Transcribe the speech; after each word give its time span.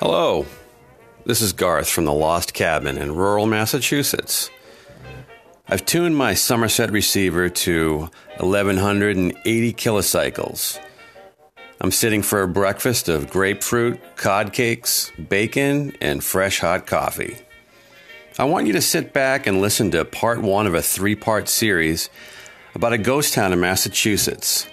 Hello, 0.00 0.44
this 1.24 1.40
is 1.40 1.52
Garth 1.52 1.88
from 1.88 2.04
the 2.04 2.12
Lost 2.12 2.52
Cabin 2.52 2.98
in 2.98 3.14
rural 3.14 3.46
Massachusetts. 3.46 4.50
I've 5.68 5.86
tuned 5.86 6.16
my 6.16 6.34
Somerset 6.34 6.90
receiver 6.90 7.48
to 7.48 8.10
1180 8.38 9.72
kilocycles. 9.74 10.80
I'm 11.80 11.92
sitting 11.92 12.22
for 12.22 12.42
a 12.42 12.48
breakfast 12.48 13.08
of 13.08 13.30
grapefruit, 13.30 14.00
cod 14.16 14.52
cakes, 14.52 15.12
bacon, 15.28 15.96
and 16.00 16.24
fresh 16.24 16.58
hot 16.58 16.88
coffee. 16.88 17.36
I 18.36 18.44
want 18.44 18.66
you 18.66 18.72
to 18.72 18.82
sit 18.82 19.12
back 19.12 19.46
and 19.46 19.60
listen 19.60 19.92
to 19.92 20.04
part 20.04 20.42
one 20.42 20.66
of 20.66 20.74
a 20.74 20.82
three 20.82 21.14
part 21.14 21.48
series 21.48 22.10
about 22.74 22.92
a 22.92 22.98
ghost 22.98 23.32
town 23.32 23.52
in 23.52 23.60
Massachusetts 23.60 24.66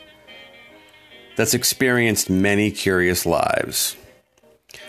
that's 1.36 1.54
experienced 1.54 2.28
many 2.28 2.72
curious 2.72 3.28
lives. 3.28 3.98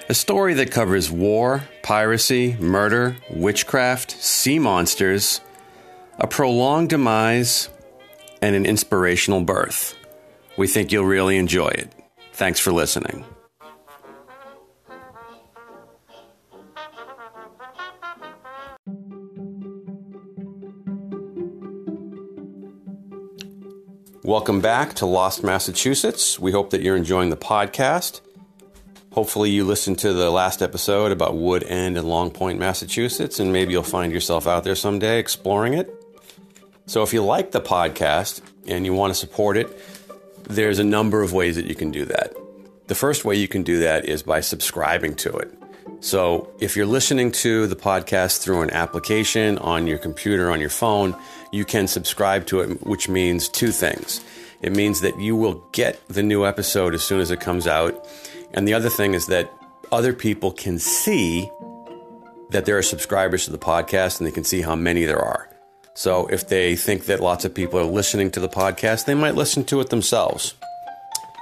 A 0.09 0.15
story 0.15 0.55
that 0.55 0.73
covers 0.73 1.13
war, 1.13 1.63
piracy, 1.85 2.57
murder, 2.59 3.17
witchcraft, 3.31 4.11
sea 4.11 4.59
monsters, 4.59 5.41
a 6.19 6.27
prolonged 6.27 6.91
demise, 6.91 7.69
and 8.43 8.57
an 8.57 8.67
inspirational 8.67 9.43
birth. 9.43 9.97
We 10.57 10.67
think 10.67 10.91
you'll 10.91 11.05
really 11.05 11.37
enjoy 11.39 11.69
it. 11.69 11.95
Thanks 12.33 12.59
for 12.59 12.73
listening. 12.73 13.25
Welcome 24.25 24.61
back 24.61 24.95
to 24.95 25.07
Lost 25.07 25.45
Massachusetts. 25.45 26.41
We 26.41 26.51
hope 26.51 26.71
that 26.71 26.83
you're 26.83 26.97
enjoying 26.97 27.31
the 27.31 27.37
podcast. 27.37 28.21
Hopefully, 29.13 29.51
you 29.51 29.65
listened 29.65 29.99
to 29.99 30.15
the 30.15 30.31
last 30.31 30.63
episode 30.63 31.13
about 31.13 31.37
Wood 31.37 31.65
End 31.65 31.99
and 31.99 32.09
Long 32.09 32.31
Point, 32.31 32.59
Massachusetts, 32.59 33.39
and 33.39 33.53
maybe 33.53 33.73
you'll 33.73 33.83
find 33.83 34.11
yourself 34.11 34.47
out 34.47 34.65
there 34.65 34.75
someday 34.75 35.19
exploring 35.19 35.75
it. 35.75 35.95
So, 36.87 37.03
if 37.03 37.13
you 37.13 37.23
like 37.23 37.51
the 37.51 37.61
podcast 37.61 38.41
and 38.67 38.87
you 38.87 38.95
want 38.95 39.11
to 39.11 39.15
support 39.15 39.59
it, 39.59 39.69
there's 40.45 40.79
a 40.79 40.85
number 40.85 41.23
of 41.23 41.35
ways 41.35 41.57
that 41.57 41.67
you 41.67 41.75
can 41.75 41.91
do 41.91 42.07
that. 42.07 42.33
The 42.87 42.95
first 42.95 43.27
way 43.27 43.37
you 43.37 43.49
can 43.49 43.63
do 43.63 43.81
that 43.81 44.07
is 44.07 44.23
by 44.23 44.41
subscribing 44.41 45.15
to 45.17 45.37
it. 45.37 45.53
So, 46.01 46.51
if 46.59 46.75
you're 46.75 46.87
listening 46.87 47.33
to 47.33 47.67
the 47.67 47.77
podcast 47.77 48.41
through 48.41 48.63
an 48.63 48.71
application 48.71 49.59
on 49.59 49.87
your 49.87 49.99
computer, 49.99 50.51
on 50.51 50.59
your 50.59 50.71
phone, 50.71 51.15
you 51.53 51.67
can 51.67 51.87
subscribe 51.87 52.47
to 52.47 52.61
it, 52.61 52.87
which 52.87 53.11
means 53.11 53.51
two 53.51 53.73
things. 53.73 54.23
It 54.63 54.75
means 54.75 55.03
that 55.03 55.21
you 55.21 55.37
will 55.37 55.63
get 55.73 56.01
the 56.09 56.23
new 56.23 56.47
episode 56.47 56.95
as 56.95 57.03
soon 57.03 57.21
as 57.21 57.31
it 57.31 57.41
comes 57.41 57.67
out. 57.67 58.09
And 58.55 58.67
the 58.67 58.75
other 58.75 58.89
thing 58.89 59.15
is 59.15 59.27
that 59.27 59.53
other 59.91 60.13
people 60.13 60.53
can 60.53 60.79
see 60.79 61.51
that 62.51 62.65
there 62.67 62.77
are 62.77 62.83
subscribers 62.83 63.47
to 63.47 63.51
the 63.51 63.59
podcast 63.59 64.19
and 64.19 64.27
they 64.27 64.33
can 64.33 64.45
see 64.45 64.61
how 64.61 64.75
many 64.75 65.05
there 65.05 65.21
are. 65.21 65.49
So 65.95 66.27
if 66.29 66.49
they 66.49 66.77
think 66.77 67.07
that 67.07 67.21
lots 67.21 67.45
of 67.45 67.55
people 67.55 67.79
are 67.79 67.85
listening 67.85 68.31
to 68.33 68.41
the 68.41 68.49
podcast, 68.49 69.05
they 69.05 69.15
might 69.15 69.35
listen 69.35 69.65
to 69.65 69.81
it 69.81 69.91
themselves. 69.91 70.55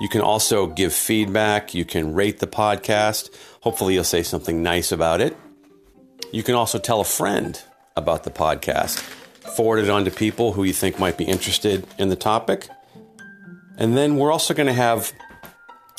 You 0.00 0.08
can 0.08 0.20
also 0.20 0.66
give 0.66 0.92
feedback. 0.94 1.74
You 1.74 1.84
can 1.84 2.14
rate 2.14 2.38
the 2.38 2.46
podcast. 2.46 3.30
Hopefully, 3.60 3.94
you'll 3.94 4.04
say 4.04 4.22
something 4.22 4.62
nice 4.62 4.92
about 4.92 5.20
it. 5.20 5.36
You 6.32 6.42
can 6.42 6.54
also 6.54 6.78
tell 6.78 7.00
a 7.00 7.04
friend 7.04 7.60
about 7.96 8.24
the 8.24 8.30
podcast 8.30 9.04
forward 9.50 9.84
it 9.84 9.90
on 9.90 10.04
to 10.04 10.10
people 10.10 10.52
who 10.52 10.64
you 10.64 10.72
think 10.72 10.98
might 10.98 11.18
be 11.18 11.24
interested 11.24 11.86
in 11.98 12.08
the 12.08 12.16
topic. 12.16 12.68
And 13.76 13.96
then 13.96 14.16
we're 14.16 14.32
also 14.32 14.54
going 14.54 14.66
to 14.66 14.72
have 14.72 15.12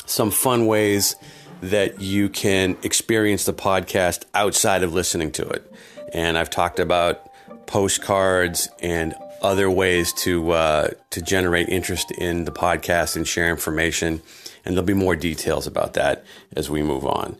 some 0.06 0.30
fun 0.30 0.66
ways 0.66 1.16
that 1.62 2.00
you 2.00 2.28
can 2.28 2.76
experience 2.82 3.44
the 3.44 3.52
podcast 3.52 4.24
outside 4.34 4.82
of 4.82 4.92
listening 4.92 5.30
to 5.32 5.48
it. 5.48 5.72
And 6.12 6.36
I've 6.36 6.50
talked 6.50 6.80
about 6.80 7.30
postcards 7.66 8.68
and 8.80 9.14
other 9.40 9.70
ways 9.70 10.12
to 10.12 10.52
uh, 10.52 10.88
to 11.10 11.22
generate 11.22 11.68
interest 11.68 12.10
in 12.12 12.44
the 12.44 12.52
podcast 12.52 13.16
and 13.16 13.26
share 13.26 13.50
information. 13.50 14.22
And 14.64 14.76
there'll 14.76 14.86
be 14.86 14.94
more 14.94 15.16
details 15.16 15.66
about 15.66 15.94
that 15.94 16.24
as 16.54 16.70
we 16.70 16.82
move 16.82 17.04
on. 17.04 17.36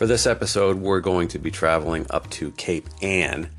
For 0.00 0.06
this 0.06 0.26
episode, 0.26 0.78
we're 0.78 1.00
going 1.00 1.28
to 1.28 1.38
be 1.38 1.50
traveling 1.50 2.06
up 2.08 2.30
to 2.30 2.52
Cape 2.52 2.88
Ann, 3.02 3.50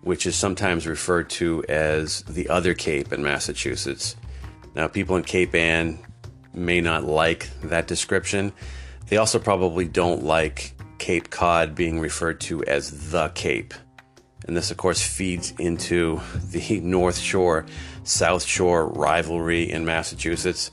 which 0.00 0.24
is 0.24 0.34
sometimes 0.34 0.86
referred 0.86 1.28
to 1.28 1.62
as 1.68 2.22
the 2.22 2.48
other 2.48 2.72
Cape 2.72 3.12
in 3.12 3.22
Massachusetts. 3.22 4.16
Now, 4.74 4.88
people 4.88 5.16
in 5.16 5.24
Cape 5.24 5.54
Ann 5.54 5.98
may 6.54 6.80
not 6.80 7.04
like 7.04 7.50
that 7.64 7.86
description. 7.86 8.54
They 9.08 9.18
also 9.18 9.38
probably 9.38 9.86
don't 9.86 10.24
like 10.24 10.72
Cape 10.96 11.28
Cod 11.28 11.74
being 11.74 12.00
referred 12.00 12.40
to 12.40 12.64
as 12.64 13.10
the 13.10 13.28
Cape. 13.34 13.74
And 14.46 14.56
this, 14.56 14.70
of 14.70 14.78
course, 14.78 15.06
feeds 15.06 15.52
into 15.58 16.18
the 16.50 16.80
North 16.82 17.18
Shore 17.18 17.66
South 18.04 18.42
Shore 18.42 18.86
rivalry 18.86 19.70
in 19.70 19.84
Massachusetts. 19.84 20.70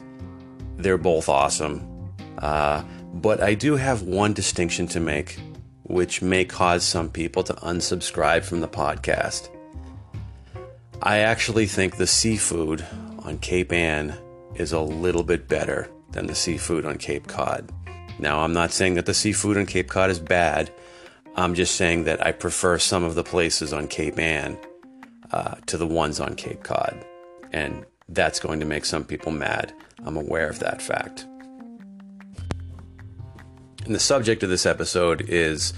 They're 0.78 0.98
both 0.98 1.28
awesome. 1.28 2.14
Uh, 2.38 2.84
but 3.14 3.42
I 3.42 3.54
do 3.54 3.76
have 3.76 4.04
one 4.04 4.34
distinction 4.34 4.88
to 4.88 5.00
make, 5.00 5.38
which 5.84 6.22
may 6.22 6.46
cause 6.46 6.84
some 6.84 7.10
people 7.10 7.44
to 7.44 7.54
unsubscribe 7.54 8.44
from 8.44 8.62
the 8.62 8.68
podcast. 8.68 9.50
I 11.02 11.20
actually 11.20 11.66
think 11.66 11.98
the 11.98 12.08
seafood 12.08 12.86
on 13.20 13.40
Cape 13.40 13.74
Ann 13.74 14.16
is 14.56 14.72
a 14.72 14.80
little 14.80 15.24
bit 15.24 15.48
better 15.48 15.90
than 16.12 16.28
the 16.28 16.36
seafood 16.36 16.86
on 16.86 16.98
Cape 16.98 17.28
Cod. 17.28 17.72
Now, 18.20 18.42
I'm 18.42 18.54
not 18.54 18.72
saying 18.72 18.96
that 18.96 19.06
the 19.06 19.14
seafood 19.14 19.58
on 19.58 19.66
Cape 19.66 19.88
Cod 19.90 20.10
is 20.10 20.20
bad. 20.20 20.72
I'm 21.36 21.56
just 21.56 21.76
saying 21.76 22.04
that 22.04 22.26
I 22.26 22.32
prefer 22.32 22.78
some 22.78 23.04
of 23.04 23.16
the 23.16 23.24
places 23.24 23.74
on 23.74 23.88
Cape 23.88 24.20
Ann 24.20 24.58
uh, 25.32 25.56
to 25.66 25.78
the 25.78 25.88
ones 25.88 26.20
on 26.20 26.36
Cape 26.36 26.64
Cod. 26.64 27.04
And 27.52 27.86
that's 28.10 28.40
going 28.40 28.60
to 28.60 28.66
make 28.66 28.86
some 28.86 29.04
people 29.04 29.32
mad. 29.32 29.74
I'm 30.06 30.18
aware 30.18 30.50
of 30.50 30.60
that 30.60 30.82
fact. 30.82 31.26
And 33.92 33.96
the 33.98 34.00
subject 34.00 34.42
of 34.42 34.50
this 34.50 34.66
episode 34.66 35.20
is 35.28 35.74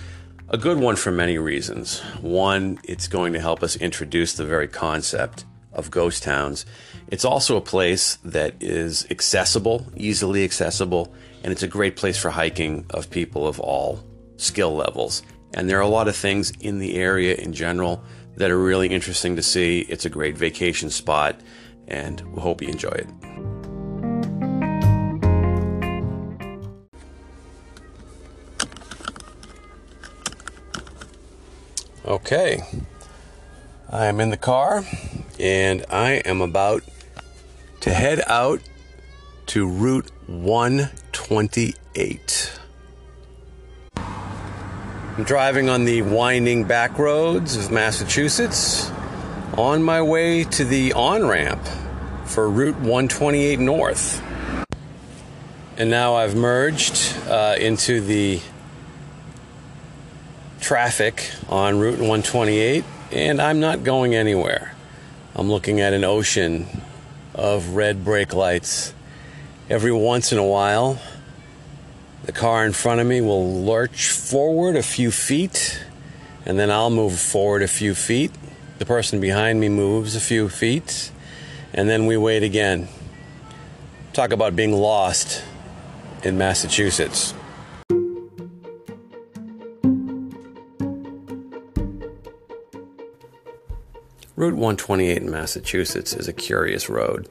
a 0.47 0.55
good 0.59 0.77
one 0.77 0.95
for 0.95 1.11
many 1.11 1.39
reasons. 1.39 1.99
One, 2.21 2.77
it's 2.83 3.07
going 3.07 3.33
to 3.33 3.39
help 3.39 3.63
us 3.63 3.75
introduce 3.75 4.35
the 4.35 4.45
very 4.45 4.67
concept 4.67 5.45
of 5.71 5.89
ghost 5.89 6.21
towns. 6.21 6.63
It's 7.07 7.25
also 7.25 7.57
a 7.57 7.61
place 7.61 8.19
that 8.23 8.53
is 8.61 9.07
accessible, 9.09 9.87
easily 9.97 10.43
accessible, 10.43 11.11
and 11.43 11.51
it's 11.51 11.63
a 11.63 11.67
great 11.67 11.95
place 11.95 12.15
for 12.15 12.29
hiking 12.29 12.85
of 12.91 13.09
people 13.09 13.47
of 13.47 13.59
all 13.59 14.03
skill 14.37 14.75
levels. 14.75 15.23
And 15.55 15.67
there 15.67 15.79
are 15.79 15.81
a 15.81 15.87
lot 15.87 16.07
of 16.07 16.15
things 16.15 16.51
in 16.59 16.77
the 16.77 16.97
area 16.97 17.33
in 17.33 17.51
general 17.51 18.03
that 18.35 18.51
are 18.51 18.59
really 18.59 18.89
interesting 18.89 19.35
to 19.37 19.41
see. 19.41 19.87
It's 19.89 20.05
a 20.05 20.09
great 20.11 20.37
vacation 20.37 20.91
spot, 20.91 21.41
and 21.87 22.21
we 22.31 22.43
hope 22.43 22.61
you 22.61 22.67
enjoy 22.67 22.91
it. 22.91 23.07
Okay. 32.05 32.61
I 33.89 34.07
am 34.07 34.19
in 34.19 34.29
the 34.29 34.35
car 34.35 34.83
and 35.39 35.85
I 35.89 36.15
am 36.25 36.41
about 36.41 36.83
to 37.79 37.93
head 37.93 38.21
out 38.27 38.59
to 39.45 39.65
Route 39.65 40.11
128. 40.27 42.59
I'm 45.15 45.23
driving 45.23 45.69
on 45.69 45.85
the 45.85 46.01
winding 46.01 46.65
back 46.65 46.99
roads 46.99 47.55
of 47.55 47.71
Massachusetts 47.71 48.91
on 49.57 49.81
my 49.81 50.01
way 50.01 50.43
to 50.43 50.65
the 50.65 50.91
on 50.91 51.25
ramp 51.25 51.65
for 52.25 52.49
Route 52.49 52.79
128 52.79 53.59
North. 53.59 54.21
And 55.77 55.89
now 55.89 56.15
I've 56.15 56.35
merged 56.35 57.15
uh, 57.29 57.55
into 57.57 58.01
the 58.01 58.41
traffic 60.63 61.29
on 61.49 61.77
Route 61.77 61.99
128, 61.99 62.85
and 63.11 63.41
I'm 63.41 63.59
not 63.59 63.83
going 63.83 64.15
anywhere. 64.15 64.73
I'm 65.35 65.49
looking 65.49 65.81
at 65.81 65.91
an 65.91 66.05
ocean 66.05 66.65
of 67.35 67.75
red 67.75 68.05
brake 68.05 68.33
lights. 68.33 68.93
Every 69.69 69.91
once 69.91 70.31
in 70.31 70.37
a 70.37 70.45
while, 70.45 71.01
the 72.23 72.31
car 72.31 72.65
in 72.65 72.71
front 72.71 73.01
of 73.01 73.07
me 73.07 73.19
will 73.19 73.65
lurch 73.65 74.09
forward 74.09 74.77
a 74.77 74.83
few 74.83 75.11
feet, 75.11 75.83
and 76.45 76.57
then 76.57 76.71
I'll 76.71 76.89
move 76.89 77.19
forward 77.19 77.61
a 77.61 77.67
few 77.67 77.93
feet. 77.93 78.31
The 78.79 78.85
person 78.85 79.19
behind 79.19 79.59
me 79.59 79.67
moves 79.67 80.15
a 80.15 80.21
few 80.21 80.47
feet, 80.47 81.11
and 81.73 81.89
then 81.89 82.05
we 82.05 82.15
wait 82.15 82.41
again. 82.41 82.87
Talk 84.13 84.31
about 84.31 84.55
being 84.55 84.71
lost 84.71 85.43
in 86.23 86.37
Massachusetts. 86.37 87.33
Route 94.35 94.55
128 94.55 95.17
in 95.17 95.29
Massachusetts 95.29 96.13
is 96.13 96.27
a 96.27 96.33
curious 96.33 96.89
road. 96.89 97.27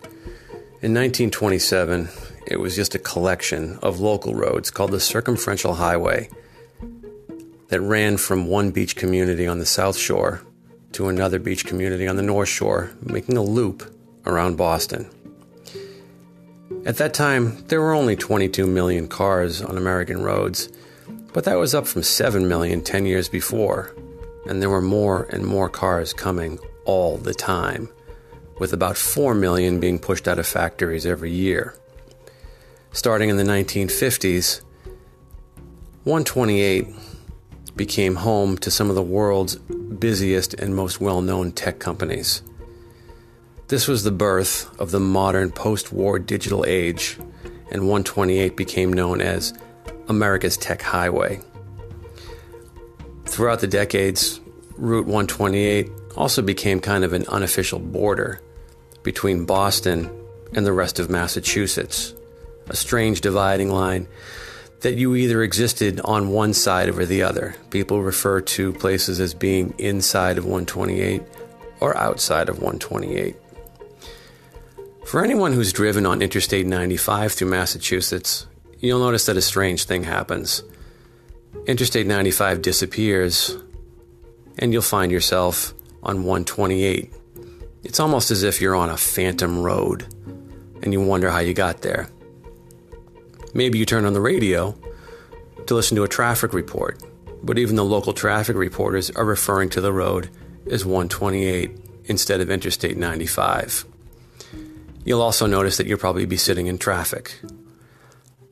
In 0.83 0.95
1927, 0.95 2.09
it 2.47 2.61
was 2.61 2.77
just 2.77 2.95
a 2.95 3.01
collection 3.01 3.77
of 3.83 3.99
local 3.99 4.37
roads 4.37 4.71
called 4.71 4.93
the 4.93 5.01
Circumferential 5.01 5.75
Highway 5.75 6.29
that 7.71 7.81
ran 7.81 8.19
from 8.19 8.47
one 8.47 8.71
beach 8.71 8.95
community 8.95 9.49
on 9.49 9.59
the 9.59 9.67
South 9.67 9.97
Shore 9.97 10.43
to 10.93 11.09
another 11.09 11.41
beach 11.41 11.67
community 11.67 12.07
on 12.07 12.15
the 12.15 12.23
North 12.23 12.49
Shore, 12.49 12.93
making 13.03 13.37
a 13.37 13.43
loop 13.43 13.93
around 14.25 14.57
Boston. 14.57 15.11
At 16.87 16.99
that 16.99 17.15
time, 17.15 17.65
there 17.67 17.81
were 17.81 17.95
only 17.95 18.15
22 18.15 18.65
million 18.65 19.09
cars 19.09 19.61
on 19.61 19.77
American 19.77 20.23
roads, 20.23 20.69
but 21.33 21.43
that 21.45 21.59
was 21.59 21.75
up 21.75 21.89
from 21.89 22.05
7 22.05 22.47
million 22.47 22.81
10 22.81 23.07
years 23.07 23.29
before, 23.29 23.93
and 24.47 24.63
there 24.63 24.71
were 24.71 24.81
more 24.81 25.25
and 25.31 25.45
more 25.45 25.69
cars 25.69 26.13
coming 26.13 26.61
all 26.85 27.17
the 27.17 27.35
time, 27.35 27.89
with 28.59 28.73
about 28.73 28.97
4 28.97 29.35
million 29.35 29.81
being 29.81 29.99
pushed 29.99 30.29
out 30.29 30.39
of 30.39 30.47
factories 30.47 31.07
every 31.07 31.31
year. 31.31 31.75
Starting 32.93 33.31
in 33.31 33.37
the 33.37 33.45
1950s, 33.45 34.63
128 36.05 36.87
became 37.77 38.17
home 38.17 38.57
to 38.59 38.71
some 38.71 38.89
of 38.91 38.95
the 38.95 39.03
world's 39.03 39.57
busiest 39.57 40.55
and 40.55 40.75
most 40.75 41.01
well 41.01 41.23
known 41.23 41.53
tech 41.53 41.79
companies. 41.79 42.43
This 43.69 43.89
was 43.89 44.05
the 44.05 44.11
birth 44.11 44.69
of 44.79 44.91
the 44.91 45.01
modern 45.01 45.51
post 45.51 45.93
war 45.93 46.19
digital 46.19 46.65
age, 46.67 47.17
and 47.71 47.83
128 47.89 48.57
became 48.57 48.93
known 48.93 49.21
as 49.23 49.55
America's 50.09 50.59
Tech 50.59 50.83
Highway. 50.83 51.41
Throughout 53.25 53.61
the 53.61 53.67
decades, 53.67 54.41
Route 54.77 55.07
128 55.07 56.02
also 56.17 56.43
became 56.43 56.81
kind 56.81 57.05
of 57.05 57.13
an 57.13 57.27
unofficial 57.29 57.79
border 57.79 58.41
between 59.03 59.45
Boston 59.45 60.11
and 60.55 60.67
the 60.67 60.73
rest 60.73 60.99
of 60.99 61.11
Massachusetts, 61.11 62.15
a 62.69 62.77
strange 62.77 63.21
dividing 63.21 63.71
line 63.71 64.07
that 64.81 64.95
you 64.95 65.15
either 65.15 65.43
existed 65.43 66.01
on 66.05 66.31
one 66.31 66.53
side 66.53 66.89
or 66.89 67.07
the 67.07 67.23
other. 67.23 67.55
People 67.71 68.03
refer 68.03 68.41
to 68.41 68.73
places 68.73 69.21
as 69.21 69.33
being 69.33 69.75
inside 69.79 70.39
of 70.39 70.45
128 70.45 71.23
or 71.81 71.97
outside 71.97 72.49
of 72.49 72.57
128. 72.57 73.37
For 75.07 75.25
anyone 75.25 75.53
who's 75.53 75.73
driven 75.73 76.07
on 76.07 76.23
Interstate 76.23 76.67
95 76.67 77.33
through 77.33 77.51
Massachusetts, 77.51 78.47
you'll 78.79 79.01
notice 79.01 79.27
that 79.27 79.37
a 79.37 79.43
strange 79.43 79.85
thing 79.85 80.05
happens. 80.05 80.63
Interstate 81.67 82.07
95 82.07 82.63
disappears, 82.63 83.57
and 84.59 84.73
you'll 84.73 84.83
find 84.83 85.13
yourself 85.13 85.75
on 86.03 86.25
128. 86.25 87.13
It's 87.85 88.01
almost 88.01 88.31
as 88.31 88.43
if 88.43 88.61
you're 88.61 88.75
on 88.75 88.91
a 88.91 88.97
phantom 88.97 89.63
road 89.63 90.07
and 90.83 90.93
you 90.93 91.01
wonder 91.01 91.31
how 91.31 91.39
you 91.39 91.55
got 91.55 91.83
there. 91.83 92.09
Maybe 93.55 93.79
you 93.79 93.87
turn 93.87 94.05
on 94.05 94.13
the 94.13 94.21
radio 94.21 94.77
to 95.67 95.75
listen 95.75 95.97
to 95.97 96.05
a 96.05 96.09
traffic 96.09 96.53
report, 96.53 97.03
but 97.43 97.59
even 97.59 97.77
the 97.77 97.85
local 97.85 98.13
traffic 98.13 98.57
reporters 98.57 99.11
are 99.11 99.25
referring 99.25 99.69
to 99.71 99.81
the 99.81 99.93
road 99.93 100.31
as 100.71 100.85
128 100.85 101.71
instead 102.07 102.41
of 102.41 102.51
Interstate 102.51 102.97
95. 102.97 103.85
You'll 105.05 105.23
also 105.23 105.47
notice 105.47 105.77
that 105.77 105.87
you'll 105.87 105.99
probably 105.99 106.27
be 106.27 106.37
sitting 106.37 106.67
in 106.67 106.79
traffic. 106.79 107.41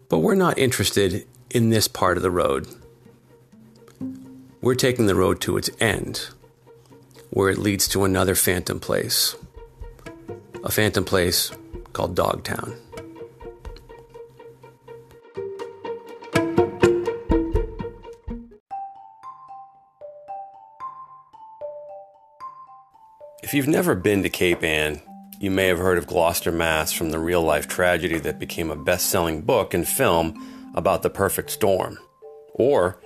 But 0.08 0.18
we're 0.18 0.34
not 0.34 0.58
interested 0.58 1.26
in 1.50 1.70
this 1.70 1.88
part 1.88 2.16
of 2.16 2.22
the 2.22 2.30
road. 2.30 2.66
We're 4.60 4.74
taking 4.74 5.06
the 5.06 5.14
road 5.14 5.40
to 5.42 5.56
its 5.56 5.70
end 5.80 6.28
where 7.30 7.48
it 7.48 7.58
leads 7.58 7.88
to 7.88 8.04
another 8.04 8.34
phantom 8.34 8.80
place. 8.80 9.36
A 10.64 10.70
phantom 10.70 11.04
place 11.04 11.50
called 11.92 12.14
Dogtown. 12.14 12.76
If 23.42 23.54
you've 23.54 23.66
never 23.66 23.96
been 23.96 24.22
to 24.22 24.28
Cape 24.28 24.62
Ann, 24.62 25.00
you 25.40 25.50
may 25.50 25.66
have 25.66 25.78
heard 25.78 25.98
of 25.98 26.06
Gloucester, 26.06 26.52
Mass. 26.52 26.92
from 26.92 27.10
the 27.10 27.18
real 27.18 27.42
life 27.42 27.66
tragedy 27.66 28.18
that 28.20 28.38
became 28.38 28.70
a 28.70 28.76
best 28.76 29.08
selling 29.08 29.40
book 29.40 29.74
and 29.74 29.88
film 29.88 30.70
about 30.74 31.02
the 31.02 31.10
perfect 31.10 31.50
storm. 31.50 31.98
Or 32.54 33.00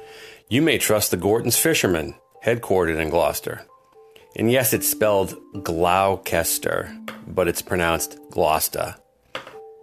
you 0.48 0.60
may 0.60 0.76
trust 0.76 1.10
the 1.10 1.16
Gorton's 1.16 1.56
Fishermen, 1.56 2.14
headquartered 2.44 3.00
in 3.00 3.08
Gloucester. 3.08 3.66
And 4.36 4.50
yes, 4.50 4.72
it's 4.72 4.88
spelled 4.88 5.36
Gloucester, 5.62 6.96
but 7.26 7.46
it's 7.46 7.62
pronounced 7.62 8.18
Gloucester. 8.30 8.96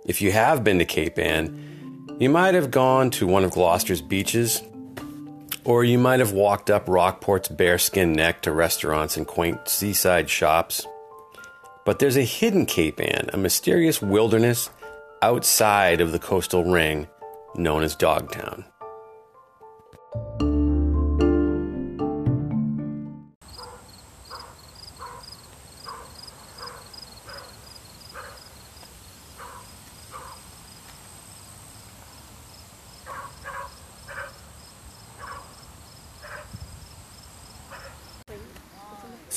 If 0.05 0.21
you 0.21 0.31
have 0.31 0.63
been 0.63 0.79
to 0.79 0.85
Cape 0.85 1.17
Ann, 1.17 2.17
you 2.19 2.29
might 2.29 2.53
have 2.53 2.69
gone 2.69 3.11
to 3.11 3.27
one 3.27 3.43
of 3.43 3.51
Gloucester's 3.51 4.01
beaches, 4.01 4.61
or 5.63 5.83
you 5.83 5.97
might 5.97 6.19
have 6.19 6.33
walked 6.33 6.69
up 6.69 6.87
Rockport's 6.87 7.47
bearskin 7.47 8.13
neck 8.13 8.41
to 8.41 8.51
restaurants 8.51 9.15
and 9.15 9.25
quaint 9.25 9.67
seaside 9.69 10.29
shops. 10.29 10.85
But 11.85 11.99
there's 11.99 12.17
a 12.17 12.23
hidden 12.23 12.65
Cape 12.65 12.99
Ann, 12.99 13.29
a 13.33 13.37
mysterious 13.37 14.01
wilderness 14.01 14.69
outside 15.21 16.01
of 16.01 16.11
the 16.11 16.19
coastal 16.19 16.63
ring 16.63 17.07
known 17.55 17.83
as 17.83 17.95
Dogtown. 17.95 18.65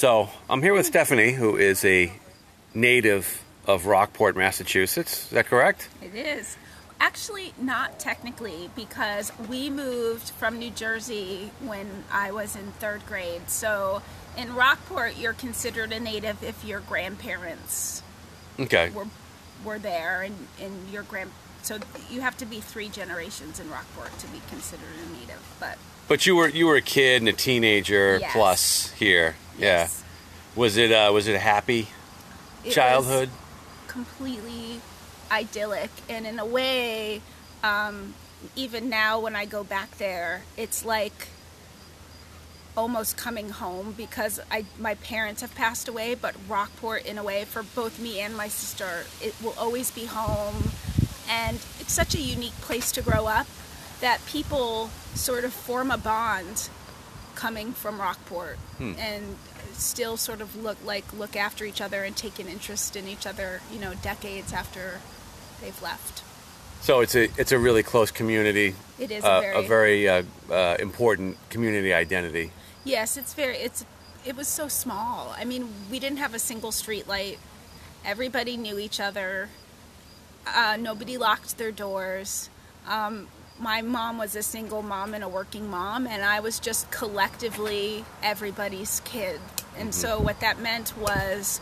So 0.04 0.28
I'm 0.50 0.60
here 0.60 0.74
with 0.74 0.84
Stephanie, 0.84 1.32
who 1.32 1.56
is 1.56 1.82
a 1.82 2.12
native 2.74 3.42
of 3.66 3.86
Rockport, 3.86 4.36
Massachusetts. 4.36 5.24
Is 5.24 5.30
that 5.30 5.46
correct? 5.46 5.88
It 6.02 6.14
is. 6.14 6.58
Actually, 7.00 7.54
not 7.58 7.98
technically, 7.98 8.68
because 8.76 9.32
we 9.48 9.70
moved 9.70 10.28
from 10.32 10.58
New 10.58 10.68
Jersey 10.68 11.50
when 11.60 12.04
I 12.12 12.32
was 12.32 12.54
in 12.54 12.66
third 12.72 13.06
grade. 13.06 13.48
So 13.48 14.02
in 14.36 14.54
Rockport, 14.54 15.16
you're 15.16 15.32
considered 15.32 15.90
a 15.90 16.00
native 16.00 16.42
if 16.44 16.62
your 16.66 16.80
grandparents 16.80 18.02
okay. 18.60 18.90
were 18.90 19.06
were 19.64 19.78
there, 19.78 20.20
and, 20.20 20.36
and 20.60 20.90
your 20.90 21.04
grand. 21.04 21.30
So 21.64 21.78
you 22.10 22.20
have 22.20 22.36
to 22.36 22.46
be 22.46 22.60
three 22.60 22.90
generations 22.90 23.58
in 23.58 23.70
Rockport 23.70 24.16
to 24.18 24.26
be 24.26 24.42
considered 24.50 24.84
a 24.84 25.18
native. 25.18 25.40
But 25.58 25.78
but 26.08 26.26
you 26.26 26.36
were 26.36 26.48
you 26.48 26.66
were 26.66 26.76
a 26.76 26.82
kid 26.82 27.22
and 27.22 27.28
a 27.30 27.32
teenager 27.32 28.18
yes. 28.20 28.32
plus 28.32 28.92
here. 28.92 29.36
Yes. 29.58 30.04
Yeah. 30.04 30.60
Was 30.60 30.76
it 30.76 30.92
uh, 30.92 31.10
was 31.14 31.26
it 31.26 31.34
a 31.34 31.38
happy 31.38 31.88
it 32.64 32.72
childhood? 32.72 33.30
completely 33.86 34.82
idyllic, 35.30 35.90
and 36.06 36.26
in 36.26 36.38
a 36.38 36.44
way, 36.44 37.22
um, 37.62 38.12
even 38.54 38.90
now 38.90 39.20
when 39.20 39.34
I 39.34 39.46
go 39.46 39.64
back 39.64 39.96
there, 39.96 40.42
it's 40.58 40.84
like 40.84 41.28
almost 42.76 43.16
coming 43.16 43.48
home 43.48 43.94
because 43.96 44.38
I 44.50 44.66
my 44.78 44.96
parents 44.96 45.40
have 45.40 45.54
passed 45.54 45.88
away, 45.88 46.14
but 46.14 46.34
Rockport 46.46 47.06
in 47.06 47.16
a 47.16 47.24
way 47.24 47.46
for 47.46 47.62
both 47.62 47.98
me 47.98 48.20
and 48.20 48.36
my 48.36 48.48
sister, 48.48 49.06
it 49.22 49.34
will 49.42 49.54
always 49.56 49.90
be 49.90 50.04
home 50.04 50.72
and 51.28 51.56
it's 51.80 51.92
such 51.92 52.14
a 52.14 52.20
unique 52.20 52.58
place 52.60 52.92
to 52.92 53.02
grow 53.02 53.26
up 53.26 53.46
that 54.00 54.24
people 54.26 54.90
sort 55.14 55.44
of 55.44 55.52
form 55.52 55.90
a 55.90 55.98
bond 55.98 56.68
coming 57.34 57.72
from 57.72 58.00
Rockport 58.00 58.56
hmm. 58.78 58.92
and 58.98 59.36
still 59.72 60.16
sort 60.16 60.40
of 60.40 60.54
look 60.56 60.78
like 60.84 61.04
look 61.12 61.36
after 61.36 61.64
each 61.64 61.80
other 61.80 62.04
and 62.04 62.16
take 62.16 62.38
an 62.38 62.48
interest 62.48 62.96
in 62.96 63.08
each 63.08 63.26
other, 63.26 63.60
you 63.72 63.80
know, 63.80 63.94
decades 63.94 64.52
after 64.52 65.00
they've 65.60 65.80
left. 65.82 66.22
So 66.80 67.00
it's 67.00 67.14
a 67.14 67.30
it's 67.38 67.52
a 67.52 67.58
really 67.58 67.82
close 67.82 68.10
community. 68.10 68.74
It 68.98 69.10
is 69.10 69.24
uh, 69.24 69.28
a 69.28 69.40
very, 69.40 69.56
a 69.56 69.68
very 69.68 70.08
uh, 70.08 70.22
uh, 70.50 70.76
important 70.78 71.36
community 71.48 71.94
identity. 71.94 72.52
Yes, 72.84 73.16
it's 73.16 73.34
very 73.34 73.56
it's 73.56 73.84
it 74.24 74.36
was 74.36 74.48
so 74.48 74.68
small. 74.68 75.34
I 75.36 75.44
mean, 75.44 75.68
we 75.90 75.98
didn't 75.98 76.18
have 76.18 76.34
a 76.34 76.38
single 76.38 76.72
street 76.72 77.08
light. 77.08 77.38
Everybody 78.04 78.56
knew 78.56 78.78
each 78.78 79.00
other. 79.00 79.48
Uh, 80.46 80.76
nobody 80.78 81.16
locked 81.16 81.58
their 81.58 81.72
doors. 81.72 82.50
Um, 82.86 83.28
my 83.58 83.82
mom 83.82 84.18
was 84.18 84.34
a 84.34 84.42
single 84.42 84.82
mom 84.82 85.14
and 85.14 85.22
a 85.22 85.28
working 85.28 85.70
mom, 85.70 86.06
and 86.06 86.22
I 86.24 86.40
was 86.40 86.58
just 86.58 86.90
collectively 86.90 88.04
everybody's 88.22 89.00
kid. 89.04 89.40
And 89.76 89.90
mm-hmm. 89.90 89.92
so, 89.92 90.20
what 90.20 90.40
that 90.40 90.60
meant 90.60 90.96
was 90.98 91.60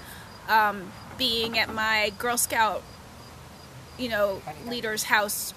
um, 0.49 0.93
being 1.19 1.59
at 1.59 1.73
my 1.73 2.13
Girl 2.19 2.37
Scout, 2.37 2.83
you 3.99 4.09
know, 4.09 4.43
leader's 4.67 5.05
house 5.05 5.55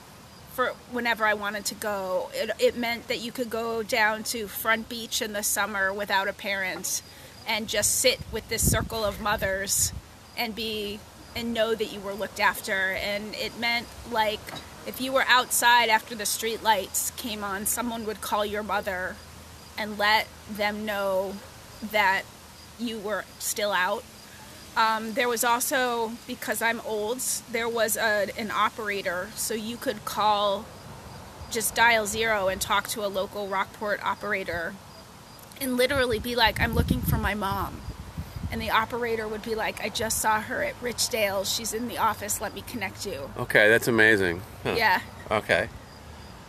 for 0.53 0.73
whenever 0.91 1.25
I 1.25 1.33
wanted 1.33 1.65
to 1.65 1.75
go. 1.75 2.29
It, 2.33 2.51
it 2.59 2.77
meant 2.77 3.07
that 3.07 3.19
you 3.19 3.31
could 3.31 3.49
go 3.49 3.83
down 3.83 4.23
to 4.25 4.47
Front 4.47 4.87
Beach 4.87 5.21
in 5.21 5.33
the 5.33 5.43
summer 5.43 5.91
without 5.93 6.27
a 6.27 6.33
parent. 6.33 7.01
and 7.47 7.67
just 7.67 7.99
sit 7.99 8.19
with 8.31 8.47
this 8.49 8.69
circle 8.69 9.03
of 9.03 9.21
mothers 9.21 9.93
and 10.37 10.55
be 10.55 10.99
and 11.35 11.53
know 11.53 11.75
that 11.75 11.91
you 11.91 11.99
were 11.99 12.13
looked 12.13 12.39
after. 12.39 12.91
And 12.91 13.35
it 13.35 13.59
meant 13.59 13.87
like 14.11 14.39
if 14.87 15.01
you 15.01 15.11
were 15.11 15.25
outside 15.27 15.89
after 15.89 16.15
the 16.15 16.25
street 16.25 16.63
lights 16.63 17.11
came 17.11 17.43
on 17.43 17.65
someone 17.65 18.05
would 18.05 18.21
call 18.21 18.45
your 18.45 18.63
mother 18.63 19.15
and 19.77 19.97
let 19.97 20.27
them 20.49 20.85
know 20.85 21.33
that 21.91 22.23
you 22.79 22.99
were 22.99 23.25
still 23.39 23.71
out. 23.71 24.03
Um, 24.77 25.13
there 25.13 25.29
was 25.29 25.45
also 25.45 26.11
because 26.27 26.61
i'm 26.61 26.81
old 26.81 27.19
there 27.49 27.69
was 27.69 27.95
a, 27.95 28.27
an 28.37 28.51
operator 28.51 29.29
so 29.33 29.53
you 29.53 29.77
could 29.77 30.03
call 30.03 30.65
just 31.49 31.73
dial 31.75 32.05
zero 32.05 32.49
and 32.49 32.59
talk 32.59 32.89
to 32.89 33.05
a 33.05 33.07
local 33.07 33.47
rockport 33.47 34.03
operator 34.03 34.73
and 35.61 35.77
literally 35.77 36.19
be 36.19 36.35
like 36.35 36.59
i'm 36.59 36.73
looking 36.73 36.99
for 36.99 37.17
my 37.17 37.33
mom 37.33 37.84
and 38.55 38.61
the 38.61 38.69
operator 38.69 39.27
would 39.27 39.41
be 39.41 39.53
like, 39.53 39.83
I 39.83 39.89
just 39.89 40.19
saw 40.19 40.39
her 40.39 40.63
at 40.63 40.81
Richdale. 40.81 41.45
She's 41.45 41.73
in 41.73 41.89
the 41.89 41.97
office. 41.97 42.39
Let 42.39 42.55
me 42.55 42.61
connect 42.61 43.05
you. 43.05 43.29
Okay, 43.37 43.67
that's 43.67 43.89
amazing. 43.89 44.41
Huh. 44.63 44.75
Yeah. 44.77 45.01
Okay. 45.29 45.67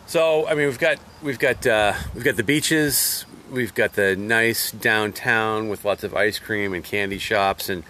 So 0.05 0.47
I 0.47 0.51
mean, 0.51 0.67
we've 0.67 0.79
got 0.79 0.99
we've 1.21 1.37
got 1.37 1.67
uh, 1.67 1.95
we've 2.15 2.23
got 2.23 2.37
the 2.37 2.45
beaches. 2.45 3.25
We've 3.51 3.73
got 3.73 3.93
the 3.93 4.15
nice 4.15 4.71
downtown 4.71 5.67
with 5.67 5.83
lots 5.83 6.05
of 6.05 6.15
ice 6.15 6.39
cream 6.39 6.73
and 6.73 6.81
candy 6.81 7.17
shops 7.17 7.67
and 7.67 7.83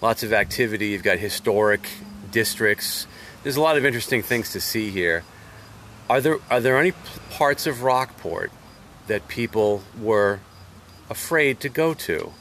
lots 0.00 0.22
of 0.22 0.32
activity. 0.32 0.90
You've 0.90 1.02
got 1.02 1.18
historic 1.18 1.88
districts. 2.30 3.08
There's 3.42 3.56
a 3.56 3.60
lot 3.60 3.76
of 3.76 3.84
interesting 3.84 4.22
things 4.22 4.52
to 4.52 4.60
see 4.60 4.90
here. 4.90 5.24
Are 6.08 6.20
there 6.20 6.38
are 6.48 6.60
there 6.60 6.78
any 6.78 6.92
parts 7.30 7.66
of 7.66 7.82
Rockport 7.82 8.52
that 9.08 9.26
people 9.26 9.82
were 10.00 10.38
afraid 11.10 11.58
to 11.58 11.68
go 11.68 11.92
to? 11.92 12.32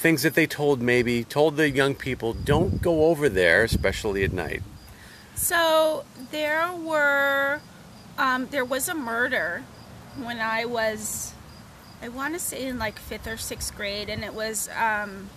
Things 0.00 0.22
that 0.22 0.32
they 0.34 0.46
told 0.46 0.80
maybe 0.80 1.22
told 1.22 1.58
the 1.58 1.68
young 1.68 1.94
people 1.94 2.32
don't 2.32 2.80
go 2.80 3.06
over 3.06 3.28
there, 3.28 3.62
especially 3.64 4.24
at 4.24 4.32
night? 4.32 4.62
So 5.34 6.04
there 6.30 6.72
were, 6.72 7.60
um, 8.16 8.48
there 8.50 8.64
was 8.64 8.88
a 8.88 8.94
murder 8.94 9.62
when 10.16 10.38
I 10.38 10.64
was, 10.64 11.34
I 12.02 12.08
want 12.08 12.32
to 12.32 12.40
say 12.40 12.66
in 12.66 12.78
like 12.78 12.98
fifth 12.98 13.26
or 13.26 13.36
sixth 13.36 13.76
grade, 13.76 14.08
and 14.08 14.24
it 14.24 14.32
was 14.32 14.70
um, 14.70 15.28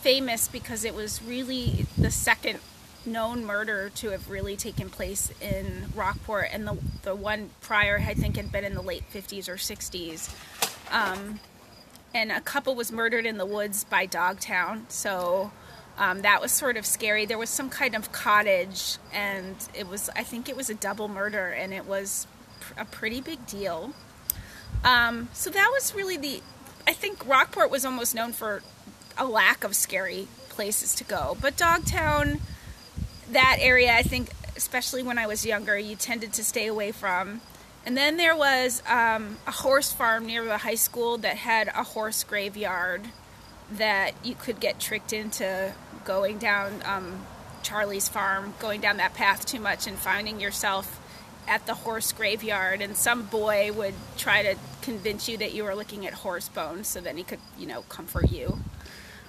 famous 0.00 0.46
because 0.46 0.84
it 0.84 0.94
was 0.94 1.20
really 1.22 1.86
the 1.96 2.12
second 2.12 2.60
known 3.04 3.44
murder 3.44 3.90
to 3.96 4.10
have 4.10 4.30
really 4.30 4.56
taken 4.56 4.90
place 4.90 5.32
in 5.40 5.86
Rockport, 5.94 6.48
and 6.52 6.68
the 6.68 6.76
the 7.02 7.16
one 7.16 7.50
prior 7.62 7.98
I 7.98 8.14
think 8.14 8.36
had 8.36 8.52
been 8.52 8.64
in 8.64 8.74
the 8.74 8.82
late 8.82 9.04
50s 9.12 9.48
or 9.48 9.56
60s. 9.56 10.30
Um, 10.90 11.40
and 12.14 12.32
a 12.32 12.40
couple 12.40 12.74
was 12.74 12.90
murdered 12.90 13.26
in 13.26 13.38
the 13.38 13.46
woods 13.46 13.84
by 13.84 14.06
Dogtown. 14.06 14.86
So 14.88 15.52
um, 15.98 16.22
that 16.22 16.40
was 16.40 16.52
sort 16.52 16.76
of 16.76 16.86
scary. 16.86 17.26
There 17.26 17.38
was 17.38 17.50
some 17.50 17.68
kind 17.68 17.94
of 17.94 18.12
cottage, 18.12 18.98
and 19.12 19.56
it 19.74 19.88
was, 19.88 20.08
I 20.16 20.22
think 20.22 20.48
it 20.48 20.56
was 20.56 20.70
a 20.70 20.74
double 20.74 21.08
murder, 21.08 21.48
and 21.48 21.74
it 21.74 21.86
was 21.86 22.26
pr- 22.60 22.80
a 22.80 22.84
pretty 22.84 23.20
big 23.20 23.46
deal. 23.46 23.92
Um, 24.84 25.28
so 25.32 25.50
that 25.50 25.70
was 25.72 25.94
really 25.94 26.16
the, 26.16 26.40
I 26.86 26.92
think 26.92 27.26
Rockport 27.26 27.70
was 27.70 27.84
almost 27.84 28.14
known 28.14 28.32
for 28.32 28.62
a 29.16 29.26
lack 29.26 29.64
of 29.64 29.74
scary 29.74 30.28
places 30.48 30.94
to 30.96 31.04
go. 31.04 31.36
But 31.40 31.56
Dogtown, 31.56 32.40
that 33.30 33.58
area, 33.60 33.92
I 33.92 34.02
think, 34.02 34.30
especially 34.56 35.02
when 35.02 35.18
I 35.18 35.26
was 35.26 35.44
younger, 35.44 35.76
you 35.78 35.96
tended 35.96 36.32
to 36.34 36.44
stay 36.44 36.66
away 36.66 36.92
from. 36.92 37.40
And 37.88 37.96
then 37.96 38.18
there 38.18 38.36
was 38.36 38.82
um, 38.86 39.38
a 39.46 39.50
horse 39.50 39.90
farm 39.94 40.26
near 40.26 40.44
the 40.44 40.58
high 40.58 40.74
school 40.74 41.16
that 41.16 41.38
had 41.38 41.68
a 41.68 41.82
horse 41.82 42.22
graveyard 42.22 43.00
that 43.72 44.12
you 44.22 44.34
could 44.34 44.60
get 44.60 44.78
tricked 44.78 45.14
into 45.14 45.72
going 46.04 46.36
down 46.36 46.82
um, 46.84 47.24
Charlie's 47.62 48.06
farm, 48.06 48.52
going 48.58 48.82
down 48.82 48.98
that 48.98 49.14
path 49.14 49.46
too 49.46 49.58
much 49.58 49.86
and 49.86 49.96
finding 49.96 50.38
yourself 50.38 51.00
at 51.48 51.64
the 51.64 51.72
horse 51.72 52.12
graveyard. 52.12 52.82
And 52.82 52.94
some 52.94 53.22
boy 53.22 53.72
would 53.72 53.94
try 54.18 54.42
to 54.42 54.56
convince 54.82 55.26
you 55.26 55.38
that 55.38 55.54
you 55.54 55.64
were 55.64 55.74
looking 55.74 56.06
at 56.06 56.12
horse 56.12 56.50
bones 56.50 56.88
so 56.88 57.00
then 57.00 57.16
he 57.16 57.22
could, 57.22 57.40
you 57.58 57.66
know, 57.66 57.80
comfort 57.88 58.30
you. 58.30 58.58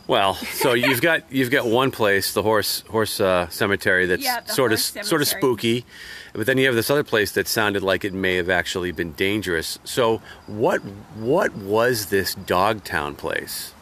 Well, 0.10 0.34
so 0.34 0.74
you've 0.74 1.02
got 1.02 1.32
you've 1.32 1.52
got 1.52 1.68
one 1.68 1.92
place, 1.92 2.34
the 2.34 2.42
horse 2.42 2.82
horse 2.90 3.20
uh, 3.20 3.48
cemetery, 3.50 4.08
that's 4.08 4.24
Yeah, 4.24 4.44
sort 4.46 4.74
of 4.74 4.80
cemetery. 4.80 5.08
sort 5.08 5.22
of 5.22 5.28
spooky, 5.28 5.86
but 6.34 6.48
then 6.48 6.58
you 6.58 6.66
have 6.66 6.74
this 6.74 6.90
other 6.90 7.04
place 7.04 7.34
that 7.34 7.48
sounded 7.48 7.84
like 7.84 8.04
it 8.04 8.12
may 8.12 8.36
have 8.38 8.50
actually 8.50 8.92
been 8.92 9.12
dangerous. 9.14 9.78
So 9.84 10.20
what 10.48 10.80
what 11.16 11.56
was 11.56 12.08
this 12.08 12.34
Dogtown 12.34 13.18
place? 13.18 13.76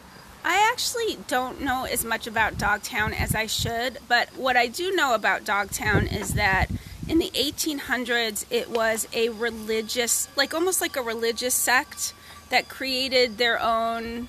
I 0.44 0.68
actually 0.70 1.16
don't 1.28 1.62
know 1.62 1.84
as 1.84 2.04
much 2.04 2.26
about 2.26 2.58
Dogtown 2.58 3.14
as 3.14 3.34
I 3.34 3.46
should, 3.46 3.96
but 4.06 4.28
what 4.36 4.54
I 4.54 4.66
do 4.66 4.94
know 4.94 5.14
about 5.14 5.46
Dogtown 5.46 6.06
is 6.08 6.34
that 6.34 6.70
in 7.08 7.20
the 7.20 7.30
1800s 7.30 8.44
it 8.50 8.68
was 8.68 9.08
a 9.14 9.30
religious, 9.30 10.28
like 10.36 10.52
almost 10.52 10.82
like 10.82 10.94
a 10.94 11.02
religious 11.02 11.54
sect 11.54 12.12
that 12.50 12.68
created 12.68 13.38
their 13.38 13.58
own 13.58 14.28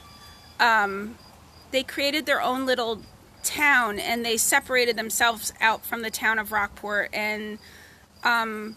um, 0.62 1.16
they 1.72 1.84
created 1.84 2.26
their 2.26 2.42
own 2.42 2.66
little 2.66 3.02
town 3.44 4.00
and 4.00 4.26
they 4.26 4.38
separated 4.38 4.98
themselves 4.98 5.54
out 5.62 5.86
from 5.86 6.02
the 6.02 6.12
town 6.12 6.40
of 6.40 6.52
Rockport 6.52 7.10
and 7.14 7.58
um, 8.24 8.76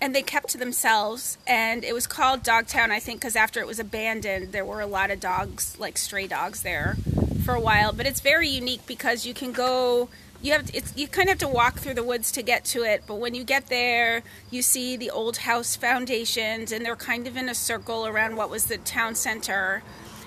and 0.00 0.14
they 0.14 0.22
kept 0.22 0.48
to 0.50 0.58
themselves 0.58 1.38
and 1.46 1.84
it 1.84 1.94
was 1.94 2.06
called 2.06 2.42
Dogtown 2.42 2.90
I 2.90 3.00
think 3.00 3.20
because 3.20 3.36
after 3.36 3.60
it 3.60 3.66
was 3.66 3.78
abandoned 3.78 4.52
there 4.52 4.64
were 4.64 4.80
a 4.80 4.86
lot 4.86 5.10
of 5.10 5.20
dogs 5.20 5.78
like 5.78 5.96
stray 5.96 6.26
dogs 6.26 6.62
there 6.62 6.96
for 7.44 7.54
a 7.54 7.60
while 7.60 7.92
but 7.92 8.06
it's 8.06 8.20
very 8.20 8.48
unique 8.48 8.86
because 8.86 9.24
you 9.24 9.32
can 9.34 9.52
go 9.52 10.08
you 10.42 10.52
have 10.52 10.70
it's 10.74 10.94
you 10.96 11.08
kind 11.08 11.28
of 11.28 11.40
have 11.40 11.48
to 11.50 11.54
walk 11.54 11.78
through 11.78 11.94
the 11.94 12.04
woods 12.04 12.30
to 12.32 12.42
get 12.42 12.64
to 12.66 12.82
it 12.82 13.04
but 13.06 13.14
when 13.16 13.34
you 13.34 13.44
get 13.44 13.68
there 13.68 14.22
you 14.50 14.60
see 14.60 14.96
the 14.96 15.10
old 15.10 15.38
house 15.38 15.76
foundations 15.76 16.70
and 16.70 16.84
they're 16.84 16.96
kind 16.96 17.26
of 17.26 17.36
in 17.36 17.48
a 17.48 17.54
circle 17.54 18.06
around 18.06 18.36
what 18.36 18.50
was 18.50 18.66
the 18.66 18.76
town 18.78 19.14
center 19.14 19.82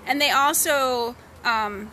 and 0.08 0.20
they 0.20 0.32
also 0.32 1.16
um, 1.46 1.92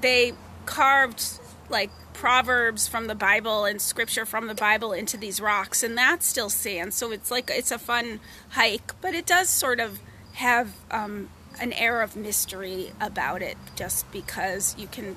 they 0.00 0.32
carved 0.66 1.40
like 1.68 1.90
proverbs 2.12 2.88
from 2.88 3.06
the 3.08 3.14
bible 3.14 3.64
and 3.64 3.80
scripture 3.80 4.24
from 4.24 4.46
the 4.46 4.54
bible 4.54 4.92
into 4.92 5.16
these 5.18 5.40
rocks 5.40 5.82
and 5.82 5.96
that's 5.98 6.26
still 6.26 6.48
sand 6.48 6.94
so 6.94 7.12
it's 7.12 7.30
like 7.30 7.50
it's 7.52 7.70
a 7.70 7.78
fun 7.78 8.18
hike 8.50 8.98
but 9.02 9.14
it 9.14 9.26
does 9.26 9.50
sort 9.50 9.78
of 9.80 10.00
have 10.34 10.72
um, 10.90 11.28
an 11.60 11.72
air 11.74 12.00
of 12.02 12.16
mystery 12.16 12.90
about 13.00 13.42
it 13.42 13.56
just 13.74 14.10
because 14.12 14.74
you 14.78 14.86
can 14.86 15.16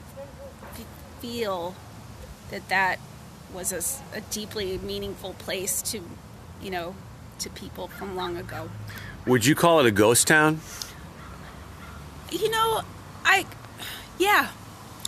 f- 0.73 0.85
feel 1.19 1.73
that 2.51 2.67
that 2.69 2.99
was 3.53 4.01
a 4.13 4.21
deeply 4.29 4.77
meaningful 4.79 5.33
place 5.33 5.81
to 5.81 6.01
you 6.61 6.69
know 6.69 6.95
to 7.39 7.49
people 7.49 7.87
from 7.87 8.15
long 8.15 8.35
ago 8.37 8.69
Would 9.25 9.45
you 9.45 9.55
call 9.55 9.79
it 9.79 9.85
a 9.85 9.91
ghost 9.91 10.27
town? 10.27 10.59
You 12.31 12.49
know, 12.51 12.81
I, 13.25 13.45
yeah, 14.19 14.49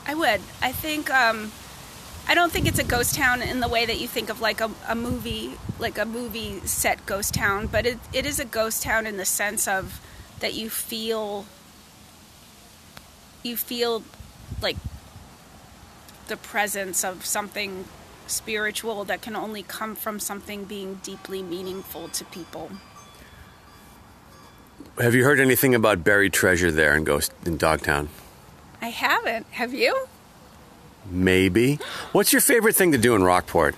I 0.06 0.16
would. 0.16 0.42
I 0.62 0.72
think, 0.72 1.10
um, 1.10 1.52
I 2.28 2.36
don't 2.36 2.52
think 2.52 2.68
it's 2.68 2.80
a 2.80 2.84
ghost 2.84 3.16
town 3.16 3.42
in 3.42 3.60
the 3.60 3.68
way 3.68 3.86
that 3.86 4.00
you 4.00 4.08
think 4.08 4.30
of 4.30 4.42
like 4.42 4.62
a, 4.62 4.72
a 4.88 4.96
movie, 4.96 5.58
like 5.80 5.98
a 5.98 6.06
movie 6.06 6.60
set 6.62 7.06
ghost 7.06 7.34
town, 7.34 7.68
but 7.68 7.86
it, 7.86 8.00
it 8.14 8.26
is 8.26 8.40
a 8.40 8.46
ghost 8.46 8.84
town 8.84 9.06
in 9.06 9.18
the 9.18 9.26
sense 9.26 9.68
of 9.68 10.02
that 10.40 10.54
you 10.54 10.70
feel, 10.70 11.46
you 13.44 13.56
feel 13.56 14.04
like 14.62 14.78
the 16.28 16.38
presence 16.38 17.04
of 17.04 17.26
something 17.26 17.86
spiritual 18.28 19.04
that 19.06 19.22
can 19.22 19.36
only 19.36 19.64
come 19.64 19.96
from 19.96 20.20
something 20.20 20.64
being 20.64 20.96
deeply 21.04 21.42
meaningful 21.44 22.08
to 22.10 22.24
people. 22.26 22.72
Have 25.00 25.16
you 25.16 25.24
heard 25.24 25.40
anything 25.40 25.76
about 25.76 26.04
buried 26.04 26.34
treasure 26.34 26.72
there 26.72 26.96
in 26.96 27.04
Ghost 27.04 27.34
in 27.46 27.58
Dogtown? 27.58 28.10
I 28.82 28.90
haven't. 28.90 29.46
Have 29.52 29.74
you? 29.74 30.08
Maybe. 31.10 31.80
What's 32.12 32.34
your 32.34 32.42
favorite 32.42 32.76
thing 32.76 32.92
to 32.92 32.98
do 32.98 33.16
in 33.16 33.24
Rockport? 33.24 33.76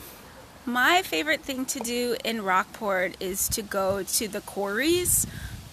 My 0.65 1.01
favorite 1.01 1.41
thing 1.41 1.65
to 1.65 1.79
do 1.79 2.15
in 2.23 2.41
Rockport 2.41 3.17
is 3.19 3.49
to 3.49 3.61
go 3.61 4.03
to 4.03 4.27
the 4.27 4.41
quarries. 4.41 5.27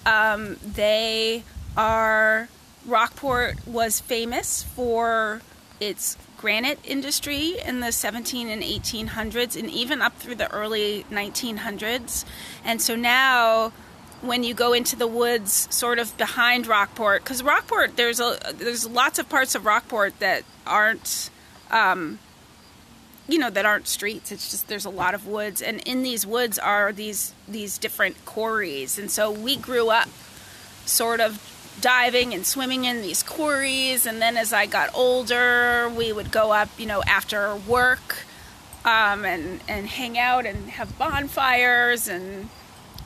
Um, 0.04 0.56
they 0.64 1.44
are, 1.76 2.48
Rockport 2.84 3.66
was 3.66 4.00
famous 4.00 4.64
for 4.64 5.42
its 5.78 6.16
granite 6.36 6.78
industry 6.84 7.56
in 7.64 7.80
the 7.80 7.92
17 7.92 8.48
and 8.48 8.62
1800s 8.62 9.58
and 9.58 9.70
even 9.70 10.02
up 10.02 10.16
through 10.16 10.34
the 10.34 10.50
early 10.52 11.04
1900s. 11.10 12.24
And 12.64 12.82
so 12.82 12.96
now 12.96 13.72
when 14.22 14.44
you 14.44 14.54
go 14.54 14.72
into 14.72 14.96
the 14.96 15.06
woods 15.06 15.66
sort 15.70 15.98
of 15.98 16.16
behind 16.16 16.66
Rockport 16.66 17.24
cuz 17.24 17.42
Rockport 17.42 17.96
there's 17.96 18.20
a 18.20 18.38
there's 18.54 18.86
lots 18.86 19.18
of 19.18 19.28
parts 19.28 19.54
of 19.54 19.64
Rockport 19.64 20.18
that 20.20 20.44
aren't 20.66 21.30
um, 21.70 22.18
you 23.28 23.38
know 23.38 23.50
that 23.50 23.64
aren't 23.64 23.86
streets 23.86 24.32
it's 24.32 24.50
just 24.50 24.68
there's 24.68 24.84
a 24.84 24.90
lot 24.90 25.14
of 25.14 25.26
woods 25.26 25.62
and 25.62 25.80
in 25.86 26.02
these 26.02 26.26
woods 26.26 26.58
are 26.58 26.92
these 26.92 27.32
these 27.48 27.78
different 27.78 28.24
quarries 28.24 28.98
and 28.98 29.10
so 29.10 29.30
we 29.30 29.56
grew 29.56 29.88
up 29.90 30.08
sort 30.84 31.20
of 31.20 31.40
diving 31.80 32.34
and 32.34 32.46
swimming 32.46 32.84
in 32.84 33.02
these 33.02 33.22
quarries. 33.22 34.06
And 34.06 34.20
then 34.20 34.36
as 34.36 34.52
I 34.52 34.66
got 34.66 34.90
older, 34.94 35.88
we 35.88 36.12
would 36.12 36.30
go 36.30 36.52
up, 36.52 36.68
you 36.78 36.86
know, 36.86 37.02
after 37.06 37.56
work 37.56 38.24
um, 38.84 39.24
and, 39.24 39.60
and 39.68 39.86
hang 39.86 40.18
out 40.18 40.46
and 40.46 40.70
have 40.70 40.96
bonfires 40.98 42.08
and 42.08 42.48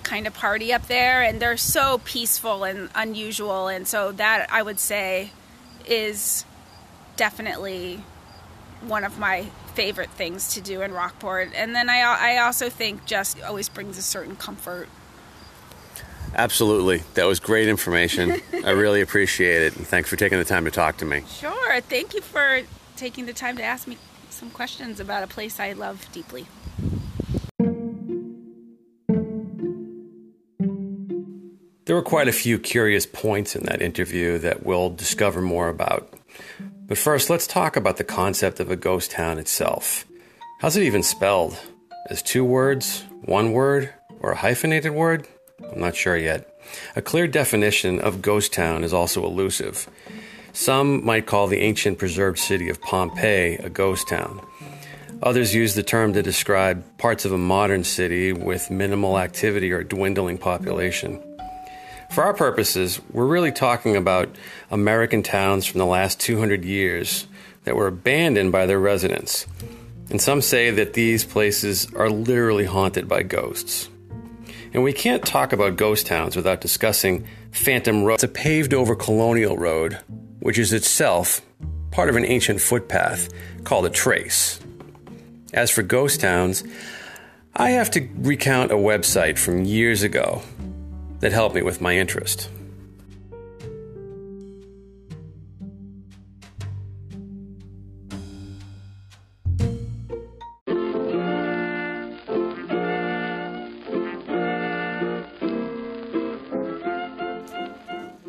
kind 0.04 0.26
of 0.26 0.34
party 0.34 0.72
up 0.72 0.86
there. 0.86 1.22
And 1.22 1.40
they're 1.40 1.56
so 1.56 2.00
peaceful 2.04 2.64
and 2.64 2.90
unusual. 2.94 3.68
And 3.68 3.86
so 3.88 4.12
that 4.12 4.48
I 4.52 4.62
would 4.62 4.78
say 4.78 5.30
is 5.86 6.44
definitely 7.16 8.02
one 8.82 9.04
of 9.04 9.18
my 9.18 9.46
favorite 9.74 10.10
things 10.10 10.54
to 10.54 10.60
do 10.60 10.82
in 10.82 10.92
Rockport. 10.92 11.50
And 11.54 11.74
then 11.74 11.88
I, 11.88 12.00
I 12.00 12.38
also 12.38 12.68
think 12.68 13.06
just 13.06 13.42
always 13.42 13.68
brings 13.68 13.98
a 13.98 14.02
certain 14.02 14.36
comfort. 14.36 14.88
Absolutely. 16.36 17.02
That 17.14 17.26
was 17.26 17.40
great 17.40 17.68
information. 17.68 18.40
I 18.64 18.70
really 18.70 19.00
appreciate 19.00 19.62
it. 19.62 19.76
And 19.76 19.86
thanks 19.86 20.08
for 20.08 20.16
taking 20.16 20.38
the 20.38 20.44
time 20.44 20.64
to 20.64 20.70
talk 20.70 20.96
to 20.98 21.04
me. 21.04 21.22
Sure. 21.28 21.80
Thank 21.80 22.14
you 22.14 22.20
for 22.20 22.62
taking 22.96 23.26
the 23.26 23.32
time 23.32 23.56
to 23.56 23.62
ask 23.62 23.86
me 23.86 23.98
some 24.30 24.50
questions 24.50 25.00
about 25.00 25.22
a 25.22 25.26
place 25.26 25.60
I 25.60 25.72
love 25.72 26.06
deeply. 26.12 26.46
There 31.94 32.00
were 32.00 32.10
quite 32.10 32.26
a 32.26 32.32
few 32.32 32.58
curious 32.58 33.06
points 33.06 33.54
in 33.54 33.66
that 33.66 33.80
interview 33.80 34.38
that 34.38 34.66
we'll 34.66 34.90
discover 34.90 35.40
more 35.40 35.68
about. 35.68 36.12
But 36.88 36.98
first, 36.98 37.30
let's 37.30 37.46
talk 37.46 37.76
about 37.76 37.98
the 37.98 38.02
concept 38.02 38.58
of 38.58 38.68
a 38.68 38.74
ghost 38.74 39.12
town 39.12 39.38
itself. 39.38 40.04
How's 40.58 40.76
it 40.76 40.82
even 40.82 41.04
spelled? 41.04 41.56
As 42.10 42.20
two 42.20 42.44
words, 42.44 43.04
one 43.26 43.52
word, 43.52 43.94
or 44.18 44.32
a 44.32 44.36
hyphenated 44.36 44.92
word? 44.92 45.28
I'm 45.70 45.78
not 45.78 45.94
sure 45.94 46.16
yet. 46.16 46.52
A 46.96 47.00
clear 47.00 47.28
definition 47.28 48.00
of 48.00 48.22
ghost 48.22 48.52
town 48.52 48.82
is 48.82 48.92
also 48.92 49.24
elusive. 49.24 49.88
Some 50.52 51.06
might 51.06 51.26
call 51.26 51.46
the 51.46 51.60
ancient 51.60 51.98
preserved 51.98 52.40
city 52.40 52.70
of 52.70 52.82
Pompeii 52.82 53.54
a 53.58 53.70
ghost 53.70 54.08
town. 54.08 54.44
Others 55.22 55.54
use 55.54 55.76
the 55.76 55.84
term 55.84 56.12
to 56.14 56.24
describe 56.24 56.98
parts 56.98 57.24
of 57.24 57.30
a 57.30 57.38
modern 57.38 57.84
city 57.84 58.32
with 58.32 58.68
minimal 58.68 59.16
activity 59.16 59.70
or 59.70 59.84
dwindling 59.84 60.38
population. 60.38 61.22
For 62.14 62.22
our 62.22 62.32
purposes, 62.32 63.00
we're 63.10 63.26
really 63.26 63.50
talking 63.50 63.96
about 63.96 64.36
American 64.70 65.24
towns 65.24 65.66
from 65.66 65.80
the 65.80 65.84
last 65.84 66.20
200 66.20 66.64
years 66.64 67.26
that 67.64 67.74
were 67.74 67.88
abandoned 67.88 68.52
by 68.52 68.66
their 68.66 68.78
residents. 68.78 69.48
And 70.10 70.22
some 70.22 70.40
say 70.40 70.70
that 70.70 70.92
these 70.92 71.24
places 71.24 71.92
are 71.92 72.08
literally 72.08 72.66
haunted 72.66 73.08
by 73.08 73.24
ghosts. 73.24 73.88
And 74.72 74.84
we 74.84 74.92
can't 74.92 75.26
talk 75.26 75.52
about 75.52 75.74
ghost 75.74 76.06
towns 76.06 76.36
without 76.36 76.60
discussing 76.60 77.26
Phantom 77.50 78.04
Road. 78.04 78.14
It's 78.14 78.22
a 78.22 78.28
paved 78.28 78.74
over 78.74 78.94
colonial 78.94 79.56
road, 79.56 79.98
which 80.38 80.56
is 80.56 80.72
itself 80.72 81.40
part 81.90 82.08
of 82.08 82.14
an 82.14 82.24
ancient 82.24 82.60
footpath 82.60 83.28
called 83.64 83.86
a 83.86 83.90
trace. 83.90 84.60
As 85.52 85.68
for 85.68 85.82
ghost 85.82 86.20
towns, 86.20 86.62
I 87.56 87.70
have 87.70 87.90
to 87.90 88.08
recount 88.18 88.70
a 88.70 88.76
website 88.76 89.36
from 89.36 89.64
years 89.64 90.04
ago 90.04 90.42
that 91.20 91.32
helped 91.32 91.54
me 91.54 91.62
with 91.62 91.80
my 91.80 91.96
interest. 91.96 92.50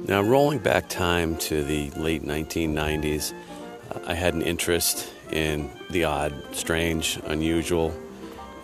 Now, 0.07 0.21
rolling 0.21 0.59
back 0.59 0.87
time 0.87 1.35
to 1.39 1.61
the 1.61 1.89
late 1.97 2.23
1990s, 2.23 3.33
uh, 3.91 3.99
I 4.07 4.13
had 4.13 4.33
an 4.33 4.43
interest 4.43 5.11
in 5.31 5.69
the 5.89 6.05
odd, 6.05 6.33
strange, 6.55 7.19
unusual, 7.25 7.93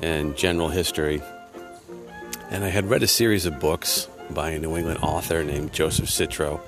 and 0.02 0.38
general 0.38 0.70
history. 0.70 1.22
And 2.52 2.64
I 2.64 2.70
had 2.70 2.90
read 2.90 3.04
a 3.04 3.08
series 3.08 3.46
of 3.46 3.60
books 3.60 4.08
by 4.34 4.52
a 4.52 4.60
New 4.60 4.76
England 4.78 5.00
author 5.02 5.44
named 5.44 5.74
Joseph 5.74 6.08
Citro. 6.08 6.60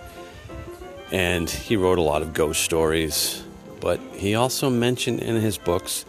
And 1.12 1.50
he 1.50 1.76
wrote 1.76 1.98
a 1.98 2.02
lot 2.02 2.22
of 2.22 2.34
ghost 2.34 2.62
stories, 2.62 3.44
but 3.80 4.00
he 4.14 4.36
also 4.36 4.70
mentioned 4.70 5.20
in 5.22 5.36
his 5.36 5.58
books 5.58 6.06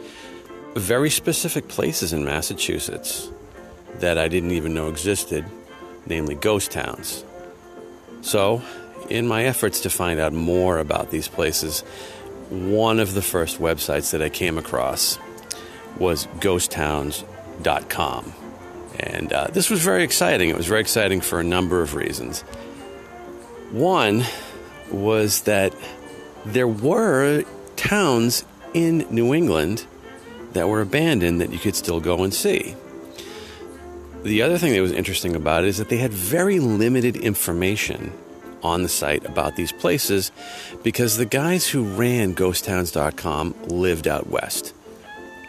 very 0.74 1.10
specific 1.10 1.68
places 1.68 2.12
in 2.12 2.24
Massachusetts 2.24 3.30
that 4.00 4.18
I 4.18 4.28
didn't 4.28 4.50
even 4.52 4.74
know 4.74 4.88
existed, 4.88 5.44
namely 6.06 6.34
ghost 6.34 6.70
towns. 6.70 7.24
So, 8.22 8.62
in 9.08 9.26
my 9.28 9.44
efforts 9.44 9.80
to 9.80 9.90
find 9.90 10.18
out 10.18 10.32
more 10.32 10.78
about 10.78 11.10
these 11.10 11.28
places, 11.28 11.82
one 12.50 13.00
of 13.00 13.14
the 13.14 13.22
first 13.22 13.58
websites 13.60 14.10
that 14.12 14.22
I 14.22 14.28
came 14.28 14.58
across 14.58 15.18
was 15.98 16.26
ghosttowns.com. 16.40 18.34
And 18.98 19.32
uh, 19.32 19.48
this 19.52 19.70
was 19.70 19.80
very 19.80 20.04
exciting. 20.04 20.48
It 20.50 20.56
was 20.56 20.66
very 20.66 20.80
exciting 20.80 21.20
for 21.20 21.40
a 21.40 21.44
number 21.44 21.82
of 21.82 21.94
reasons. 21.94 22.42
One 23.72 24.24
was 24.90 25.42
that 25.42 25.74
there 26.44 26.68
were 26.68 27.44
towns 27.76 28.44
in 28.72 29.06
New 29.10 29.34
England 29.34 29.86
that 30.52 30.68
were 30.68 30.80
abandoned 30.80 31.40
that 31.40 31.50
you 31.50 31.58
could 31.58 31.74
still 31.74 32.00
go 32.00 32.22
and 32.22 32.32
see. 32.32 32.76
The 34.22 34.42
other 34.42 34.56
thing 34.56 34.72
that 34.72 34.80
was 34.80 34.92
interesting 34.92 35.36
about 35.36 35.64
it 35.64 35.68
is 35.68 35.78
that 35.78 35.88
they 35.88 35.98
had 35.98 36.12
very 36.12 36.60
limited 36.60 37.16
information 37.16 38.12
on 38.62 38.82
the 38.82 38.88
site 38.88 39.24
about 39.26 39.56
these 39.56 39.72
places 39.72 40.32
because 40.82 41.18
the 41.18 41.26
guys 41.26 41.68
who 41.68 41.84
ran 41.84 42.34
ghosttowns.com 42.34 43.54
lived 43.66 44.08
out 44.08 44.28
west 44.28 44.72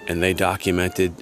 and 0.08 0.22
they 0.22 0.34
documented 0.34 1.14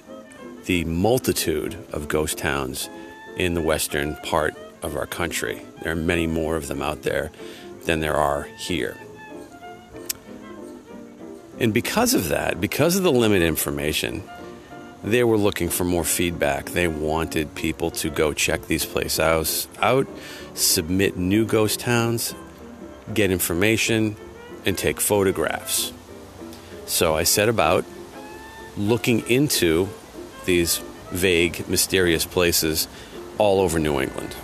the 0.66 0.84
multitude 0.84 1.76
of 1.92 2.08
ghost 2.08 2.38
towns 2.38 2.88
in 3.36 3.54
the 3.54 3.60
western 3.60 4.16
part 4.16 4.54
of 4.82 4.96
our 4.96 5.06
country. 5.06 5.62
There 5.82 5.92
are 5.92 5.96
many 5.96 6.26
more 6.26 6.56
of 6.56 6.68
them 6.68 6.82
out 6.82 7.02
there 7.02 7.30
than 7.84 8.00
there 8.00 8.16
are 8.16 8.44
here. 8.58 8.96
And 11.60 11.72
because 11.72 12.14
of 12.14 12.28
that, 12.28 12.60
because 12.60 12.96
of 12.96 13.02
the 13.02 13.12
limited 13.12 13.46
information, 13.46 14.22
they 15.02 15.22
were 15.22 15.36
looking 15.36 15.68
for 15.68 15.84
more 15.84 16.04
feedback. 16.04 16.70
They 16.70 16.88
wanted 16.88 17.54
people 17.54 17.90
to 17.92 18.10
go 18.10 18.32
check 18.32 18.66
these 18.66 18.86
places 18.86 19.68
out, 19.80 20.06
submit 20.54 21.16
new 21.16 21.44
ghost 21.44 21.80
towns, 21.80 22.34
get 23.12 23.30
information, 23.30 24.16
and 24.64 24.76
take 24.78 25.00
photographs. 25.00 25.92
So 26.86 27.14
I 27.14 27.24
set 27.24 27.48
about 27.48 27.84
looking 28.76 29.28
into 29.28 29.88
these 30.44 30.78
vague, 31.10 31.68
mysterious 31.68 32.24
places 32.24 32.88
all 33.38 33.60
over 33.60 33.78
New 33.78 34.00
England. 34.00 34.34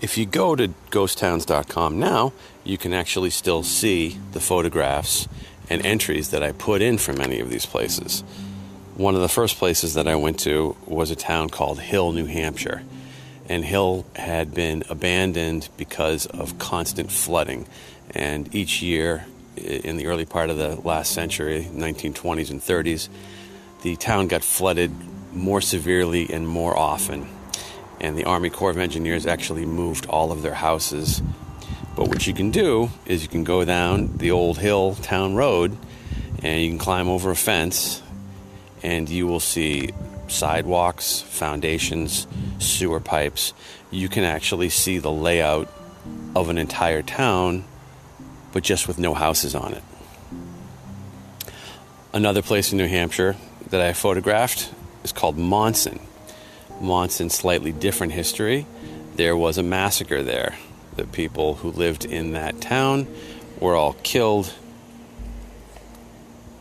If 0.00 0.16
you 0.16 0.26
go 0.26 0.56
to 0.56 0.68
ghosttowns.com 0.90 1.98
now, 1.98 2.32
you 2.64 2.78
can 2.78 2.92
actually 2.92 3.30
still 3.30 3.62
see 3.62 4.18
the 4.32 4.40
photographs 4.40 5.28
and 5.68 5.84
entries 5.86 6.30
that 6.30 6.42
I 6.42 6.52
put 6.52 6.82
in 6.82 6.98
from 6.98 7.18
many 7.18 7.38
of 7.38 7.50
these 7.50 7.66
places. 7.66 8.22
One 8.96 9.14
of 9.14 9.20
the 9.20 9.28
first 9.28 9.56
places 9.56 9.94
that 9.94 10.08
I 10.08 10.16
went 10.16 10.40
to 10.40 10.74
was 10.86 11.10
a 11.10 11.16
town 11.16 11.48
called 11.48 11.80
Hill, 11.80 12.12
New 12.12 12.26
Hampshire. 12.26 12.82
And 13.50 13.64
Hill 13.64 14.06
had 14.16 14.54
been 14.54 14.84
abandoned 14.88 15.68
because 15.76 16.24
of 16.24 16.58
constant 16.58 17.12
flooding. 17.12 17.66
And 18.12 18.54
each 18.54 18.80
year, 18.80 19.26
in 19.56 19.98
the 19.98 20.06
early 20.06 20.24
part 20.24 20.48
of 20.48 20.56
the 20.56 20.76
last 20.76 21.12
century, 21.12 21.68
1920s 21.70 22.50
and 22.50 22.60
30s, 22.62 23.10
the 23.82 23.96
town 23.96 24.28
got 24.28 24.42
flooded 24.42 24.92
more 25.34 25.60
severely 25.60 26.32
and 26.32 26.48
more 26.48 26.76
often 26.76 27.28
and 28.00 28.16
the 28.16 28.24
Army 28.24 28.50
Corps 28.50 28.70
of 28.70 28.78
Engineers 28.78 29.26
actually 29.26 29.66
moved 29.66 30.06
all 30.06 30.32
of 30.32 30.42
their 30.42 30.54
houses. 30.54 31.22
But 31.94 32.08
what 32.08 32.26
you 32.26 32.32
can 32.32 32.50
do 32.50 32.90
is 33.04 33.22
you 33.22 33.28
can 33.28 33.44
go 33.44 33.64
down 33.64 34.16
the 34.16 34.30
old 34.30 34.58
hill 34.58 34.94
town 34.94 35.34
road 35.34 35.76
and 36.42 36.62
you 36.62 36.70
can 36.70 36.78
climb 36.78 37.08
over 37.08 37.30
a 37.30 37.36
fence 37.36 38.02
and 38.82 39.08
you 39.08 39.26
will 39.26 39.40
see 39.40 39.90
sidewalks, 40.30 41.20
foundations, 41.20 42.26
sewer 42.58 43.00
pipes. 43.00 43.52
You 43.90 44.08
can 44.08 44.24
actually 44.24 44.68
see 44.68 44.98
the 44.98 45.10
layout 45.10 45.72
of 46.34 46.48
an 46.48 46.58
entire 46.58 47.02
town, 47.02 47.64
but 48.52 48.62
just 48.62 48.88
with 48.88 48.98
no 48.98 49.14
houses 49.14 49.54
on 49.54 49.74
it. 49.74 49.82
Another 52.12 52.42
place 52.42 52.72
in 52.72 52.78
New 52.78 52.88
Hampshire 52.88 53.36
that 53.70 53.80
I 53.80 53.92
photographed 53.92 54.72
is 55.04 55.12
called 55.12 55.38
Monson. 55.38 56.00
Monson 56.80 57.30
slightly 57.30 57.72
different 57.72 58.12
history. 58.12 58.66
There 59.16 59.36
was 59.36 59.58
a 59.58 59.62
massacre 59.62 60.22
there. 60.22 60.56
The 60.96 61.04
people 61.04 61.54
who 61.56 61.70
lived 61.70 62.04
in 62.04 62.32
that 62.32 62.60
town 62.60 63.06
were 63.60 63.76
all 63.76 63.94
killed. 64.02 64.52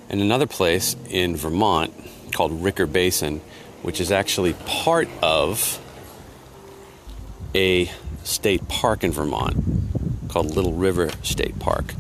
And 0.10 0.22
another 0.22 0.48
place 0.48 0.96
in 1.10 1.36
Vermont 1.36 1.94
called 2.32 2.64
Ricker 2.64 2.86
Basin, 2.86 3.42
which 3.82 4.00
is 4.00 4.12
actually 4.12 4.54
part 4.66 5.08
of 5.22 5.80
a 7.56 7.90
state 8.24 8.68
park 8.68 9.04
in 9.04 9.12
Vermont 9.12 9.58
called 10.30 10.56
Little 10.56 10.74
River 10.74 11.10
State 11.24 11.58
Park. 11.60 11.94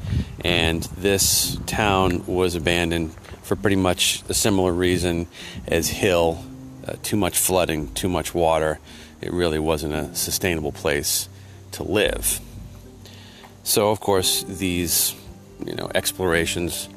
And 0.43 0.83
this 0.97 1.57
town 1.65 2.25
was 2.25 2.55
abandoned 2.55 3.13
for 3.43 3.55
pretty 3.55 3.75
much 3.75 4.23
a 4.29 4.33
similar 4.33 4.71
reason 4.71 5.27
as 5.67 5.89
Hill 5.89 6.43
uh, 6.87 6.93
too 7.03 7.17
much 7.17 7.37
flooding, 7.37 7.93
too 7.93 8.09
much 8.09 8.33
water. 8.33 8.79
It 9.21 9.33
really 9.33 9.59
wasn't 9.59 9.93
a 9.93 10.15
sustainable 10.15 10.71
place 10.71 11.27
to 11.71 11.83
live. 11.83 12.39
So, 13.63 13.89
of 13.89 13.99
course, 13.99 14.43
these 14.43 15.15
you 15.65 15.75
know 15.75 15.91
explorations 15.93 16.89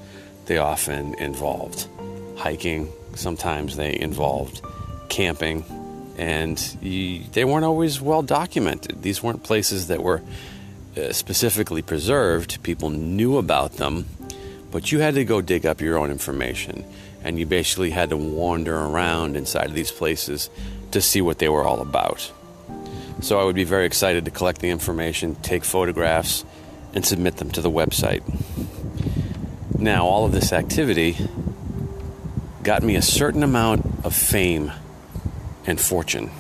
they 0.47 0.59
often 0.59 1.15
involved 1.15 1.89
hiking. 2.37 2.93
Sometimes 3.15 3.77
they 3.77 3.99
involved 3.99 4.61
camping, 5.09 5.65
and 6.17 6.59
you, 6.81 7.23
they 7.33 7.45
weren't 7.45 7.65
always 7.65 8.01
well 8.01 8.23
documented. 8.23 9.03
These 9.03 9.23
weren't 9.23 9.43
places 9.43 9.89
that 9.89 10.03
were 10.03 10.23
uh, 10.97 11.13
specifically 11.13 11.83
preserved. 11.83 12.63
People 12.63 12.91
knew 12.91 13.39
about 13.39 13.75
them, 13.75 14.07
but 14.71 14.93
you 14.93 15.01
had 15.01 15.15
to 15.15 15.25
go 15.25 15.41
dig 15.41 15.67
up 15.67 15.81
your 15.81 15.99
own 15.99 16.11
information, 16.11 16.85
and 17.23 17.39
you 17.39 17.47
basically 17.47 17.91
had 17.91 18.11
to 18.11 18.17
wander 18.17 18.77
around 18.77 19.37
inside 19.37 19.67
of 19.67 19.75
these 19.75 19.93
places 19.93 20.51
to 20.91 21.01
see 21.01 21.21
what 21.21 21.39
they 21.39 21.49
were 21.49 21.65
all 21.65 21.81
about. 21.81 22.31
So 23.21 23.39
I 23.39 23.45
would 23.45 23.55
be 23.55 23.65
very 23.65 23.87
excited 23.87 24.25
to 24.25 24.31
collect 24.31 24.61
the 24.61 24.71
information, 24.71 25.37
take 25.37 25.65
photographs, 25.65 26.45
and 26.95 27.07
submit 27.07 27.37
them 27.37 27.51
to 27.53 27.61
the 27.61 27.71
website. 27.71 28.23
Now, 29.79 30.07
all 30.07 30.25
of 30.25 30.33
this 30.33 30.53
activity 30.53 31.17
got 32.63 32.83
me 32.83 32.95
a 32.95 33.03
certain 33.03 33.43
amount 33.43 33.85
of 34.05 34.15
fame 34.15 34.71
and 35.67 35.81
fortune. 35.81 36.31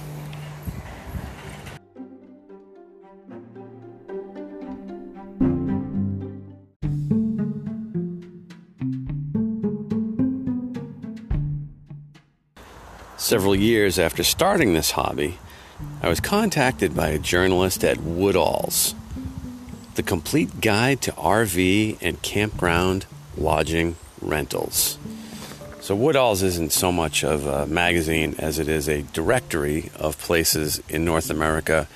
Several 13.16 13.56
years 13.56 13.98
after 13.98 14.22
starting 14.22 14.74
this 14.74 14.92
hobby, 14.92 15.38
I 16.02 16.08
was 16.08 16.20
contacted 16.20 16.94
by 16.94 17.08
a 17.08 17.18
journalist 17.18 17.82
at 17.82 17.98
Woodall's, 17.98 18.94
the 19.94 20.02
complete 20.02 20.60
guide 20.60 21.00
to 21.02 21.12
RV 21.12 21.98
and 22.00 22.20
campground 22.22 23.06
lodging 23.36 23.96
rentals. 24.20 24.98
So, 25.82 25.96
Woodall's 25.96 26.44
isn't 26.44 26.70
so 26.70 26.92
much 26.92 27.24
of 27.24 27.44
a 27.44 27.66
magazine 27.66 28.36
as 28.38 28.60
it 28.60 28.68
is 28.68 28.88
a 28.88 29.02
directory 29.02 29.90
of 29.96 30.16
places 30.16 30.80
in 30.88 31.04
North 31.04 31.28
America 31.28 31.88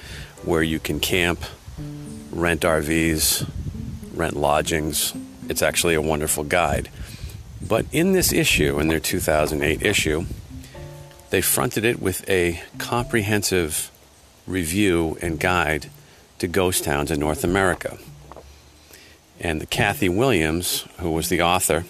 where 0.42 0.64
you 0.64 0.81
can 0.81 0.99
camp, 0.99 1.44
rent 2.33 2.62
RVs, 2.62 3.49
rent 4.12 4.35
lodgings. 4.35 5.12
It's 5.49 5.62
actually 5.62 5.94
a 5.94 6.03
wonderful 6.03 6.42
guide. 6.42 6.90
But 7.62 7.87
in 7.92 8.11
this 8.11 8.33
issue, 8.33 8.81
in 8.81 8.88
their 8.88 8.99
2008 8.99 9.81
issue, 9.83 10.25
they 11.31 11.40
fronted 11.40 11.85
it 11.85 12.03
with 12.03 12.29
a 12.29 12.61
comprehensive 12.79 13.92
review 14.49 15.16
and 15.22 15.38
guide 15.38 15.90
to 16.40 16.49
ghost 16.49 16.83
towns 16.83 17.12
in 17.12 17.20
North 17.20 17.44
America. 17.44 17.99
And 19.38 19.61
the 19.61 19.66
Kathy 19.66 20.09
Williams, 20.09 20.88
who 20.99 21.12
was 21.12 21.29
the 21.29 21.42
author, 21.42 21.85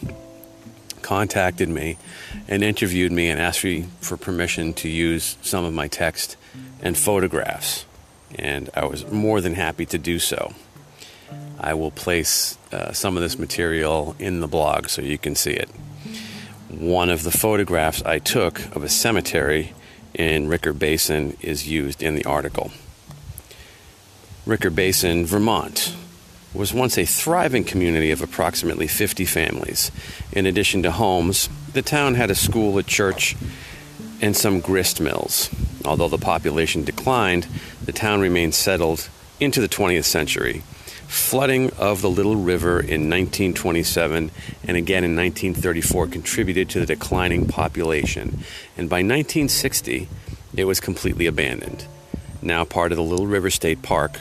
contacted 1.02 1.68
me 1.68 1.98
and 2.48 2.62
interviewed 2.62 3.12
me 3.12 3.28
and 3.28 3.40
asked 3.40 3.64
me 3.64 3.86
for 4.00 4.16
permission 4.16 4.72
to 4.74 4.88
use 4.88 5.36
some 5.42 5.64
of 5.64 5.72
my 5.72 5.88
text 5.88 6.36
and 6.80 6.96
photographs. 6.96 7.84
And 8.34 8.70
I 8.74 8.86
was 8.86 9.10
more 9.10 9.40
than 9.40 9.54
happy 9.54 9.86
to 9.86 9.98
do 9.98 10.18
so. 10.18 10.54
I 11.58 11.74
will 11.74 11.90
place 11.90 12.58
uh, 12.72 12.92
some 12.92 13.16
of 13.16 13.22
this 13.22 13.38
material 13.38 14.14
in 14.18 14.40
the 14.40 14.46
blog 14.46 14.88
so 14.88 15.02
you 15.02 15.18
can 15.18 15.34
see 15.34 15.52
it 15.52 15.70
one 16.68 17.10
of 17.10 17.22
the 17.22 17.30
photographs 17.30 18.02
I 18.02 18.18
took 18.18 18.74
of 18.74 18.82
a 18.82 18.88
cemetery 18.88 19.72
in 20.14 20.48
Ricker 20.48 20.72
Basin 20.72 21.36
is 21.40 21.68
used 21.68 22.02
in 22.02 22.14
the 22.16 22.24
article. 22.24 22.70
Ricker 24.44 24.70
Basin, 24.70 25.26
Vermont, 25.26 25.94
was 26.56 26.74
once 26.74 26.98
a 26.98 27.04
thriving 27.04 27.64
community 27.64 28.10
of 28.10 28.22
approximately 28.22 28.86
50 28.86 29.24
families. 29.24 29.90
In 30.32 30.46
addition 30.46 30.82
to 30.82 30.90
homes, 30.90 31.48
the 31.72 31.82
town 31.82 32.14
had 32.14 32.30
a 32.30 32.34
school, 32.34 32.78
a 32.78 32.82
church, 32.82 33.36
and 34.20 34.36
some 34.36 34.60
grist 34.60 35.00
mills. 35.00 35.50
Although 35.84 36.08
the 36.08 36.18
population 36.18 36.84
declined, 36.84 37.46
the 37.84 37.92
town 37.92 38.20
remained 38.20 38.54
settled 38.54 39.08
into 39.38 39.60
the 39.60 39.68
20th 39.68 40.04
century 40.04 40.62
Flooding 41.06 41.70
of 41.78 42.02
the 42.02 42.10
Little 42.10 42.34
River 42.34 42.80
in 42.80 43.08
1927 43.08 44.30
and 44.66 44.76
again 44.76 45.04
in 45.04 45.14
1934 45.14 46.08
contributed 46.08 46.68
to 46.70 46.80
the 46.80 46.86
declining 46.86 47.46
population, 47.46 48.40
and 48.76 48.90
by 48.90 48.96
1960 48.96 50.08
it 50.56 50.64
was 50.64 50.80
completely 50.80 51.26
abandoned. 51.26 51.86
Now 52.42 52.64
part 52.64 52.90
of 52.90 52.96
the 52.96 53.04
Little 53.04 53.26
River 53.26 53.50
State 53.50 53.82
Park, 53.82 54.20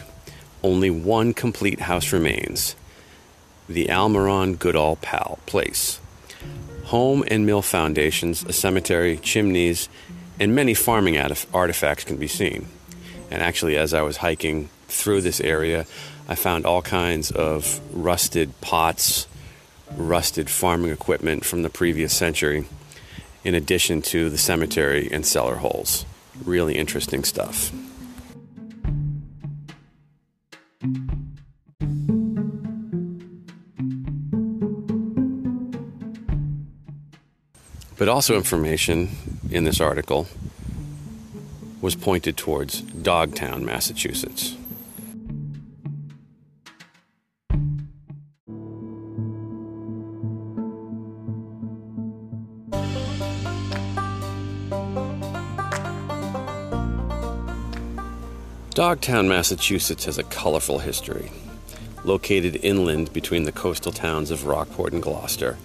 only 0.65 0.89
one 0.89 1.31
complete 1.31 1.79
house 1.79 2.11
remains 2.11 2.75
the 3.69 3.85
Almiron 3.85 4.57
Goodall 4.57 4.95
Pal 4.95 5.37
Place. 5.45 5.99
Home 6.85 7.23
and 7.27 7.45
mill 7.45 7.61
foundations, 7.61 8.43
a 8.43 8.51
cemetery, 8.51 9.17
chimneys, 9.17 9.89
and 10.39 10.55
many 10.55 10.73
farming 10.73 11.19
artifacts 11.53 12.03
can 12.03 12.17
be 12.17 12.27
seen. 12.27 12.65
And 13.29 13.43
actually, 13.43 13.77
as 13.77 13.93
I 13.93 14.01
was 14.01 14.17
hiking 14.17 14.69
through 14.87 15.21
this 15.21 15.39
area, 15.39 15.85
I 16.27 16.33
found 16.33 16.65
all 16.65 16.81
kinds 16.81 17.29
of 17.29 17.79
rusted 17.95 18.59
pots, 18.61 19.27
rusted 19.95 20.49
farming 20.49 20.89
equipment 20.89 21.45
from 21.45 21.61
the 21.61 21.69
previous 21.69 22.11
century, 22.11 22.65
in 23.43 23.53
addition 23.53 24.01
to 24.01 24.31
the 24.31 24.37
cemetery 24.39 25.09
and 25.11 25.27
cellar 25.27 25.57
holes. 25.57 26.07
Really 26.43 26.75
interesting 26.75 27.23
stuff. 27.23 27.71
But 37.97 38.09
also, 38.09 38.35
information 38.35 39.09
in 39.49 39.63
this 39.63 39.79
article 39.79 40.27
was 41.81 41.95
pointed 41.95 42.35
towards 42.35 42.81
Dogtown, 42.81 43.63
Massachusetts. 43.63 44.57
Dogtown, 58.73 59.29
Massachusetts 59.29 60.03
has 60.03 60.17
a 60.17 60.23
colorful 60.23 60.79
history. 60.79 61.31
Located 62.03 62.59
inland 62.61 63.13
between 63.13 63.45
the 63.45 63.53
coastal 63.53 63.93
towns 63.93 64.31
of 64.31 64.45
Rockport 64.45 64.91
and 64.91 65.01
Gloucester, 65.01 65.57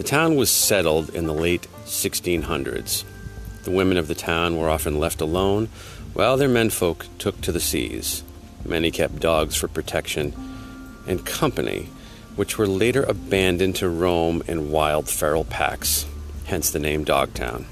the 0.00 0.04
town 0.04 0.34
was 0.34 0.50
settled 0.50 1.10
in 1.10 1.26
the 1.26 1.34
late 1.34 1.68
1600s. 1.84 3.04
The 3.64 3.70
women 3.70 3.98
of 3.98 4.08
the 4.08 4.14
town 4.14 4.56
were 4.56 4.70
often 4.70 4.98
left 4.98 5.20
alone 5.20 5.68
while 6.14 6.38
their 6.38 6.48
menfolk 6.48 7.04
took 7.18 7.38
to 7.42 7.52
the 7.52 7.60
seas. 7.60 8.24
Many 8.64 8.90
kept 8.90 9.20
dogs 9.20 9.56
for 9.56 9.68
protection 9.68 10.32
and 11.06 11.26
company, 11.26 11.90
which 12.34 12.56
were 12.56 12.66
later 12.66 13.02
abandoned 13.02 13.76
to 13.76 13.90
roam 13.90 14.42
in 14.48 14.70
wild 14.70 15.06
feral 15.06 15.44
packs, 15.44 16.06
hence 16.46 16.70
the 16.70 16.78
name 16.78 17.04
Dogtown. 17.04 17.66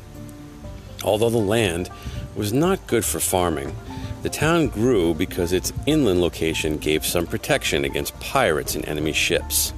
Although 1.03 1.31
the 1.31 1.39
land 1.39 1.89
was 2.37 2.53
not 2.53 2.87
good 2.87 3.07
for 3.07 3.21
farming, 3.21 3.75
the 4.21 4.29
town 4.29 4.67
grew 4.69 5.15
because 5.15 5.55
its 5.55 5.73
inland 5.87 6.21
location 6.21 6.77
gave 6.77 7.07
some 7.07 7.27
protection 7.27 7.87
against 7.87 8.21
pirates 8.21 8.75
and 8.75 8.87
enemy 8.87 9.15
ships. 9.15 9.73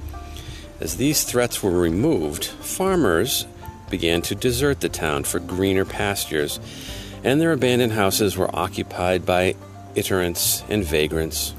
As 0.81 0.97
these 0.97 1.23
threats 1.23 1.61
were 1.61 1.69
removed, 1.69 2.45
farmers 2.45 3.45
began 3.91 4.23
to 4.23 4.33
desert 4.33 4.79
the 4.79 4.89
town 4.89 5.25
for 5.25 5.39
greener 5.39 5.85
pastures, 5.85 6.59
and 7.23 7.39
their 7.39 7.51
abandoned 7.51 7.93
houses 7.93 8.35
were 8.35 8.49
occupied 8.51 9.23
by 9.23 9.53
iterants 9.93 10.63
and 10.69 10.83
vagrants. 10.83 11.53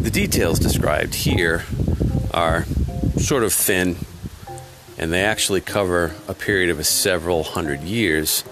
The 0.00 0.10
details 0.10 0.58
described 0.58 1.14
here 1.14 1.62
are 2.34 2.64
sort 3.18 3.44
of 3.44 3.52
thin, 3.52 3.96
and 5.02 5.12
they 5.12 5.24
actually 5.24 5.60
cover 5.60 6.14
a 6.28 6.32
period 6.32 6.70
of 6.70 6.86
several 6.86 7.42
hundred 7.42 7.80
years. 7.80 8.42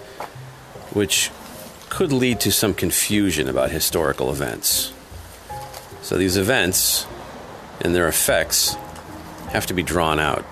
which 0.91 1.31
could 1.89 2.11
lead 2.11 2.41
to 2.41 2.51
some 2.51 2.73
confusion 2.73 3.47
about 3.47 3.71
historical 3.71 4.29
events. 4.29 4.91
So 6.01 6.17
these 6.17 6.35
events 6.35 7.05
and 7.79 7.95
their 7.95 8.09
effects 8.09 8.75
have 9.51 9.65
to 9.67 9.73
be 9.73 9.83
drawn 9.83 10.19
out. 10.19 10.45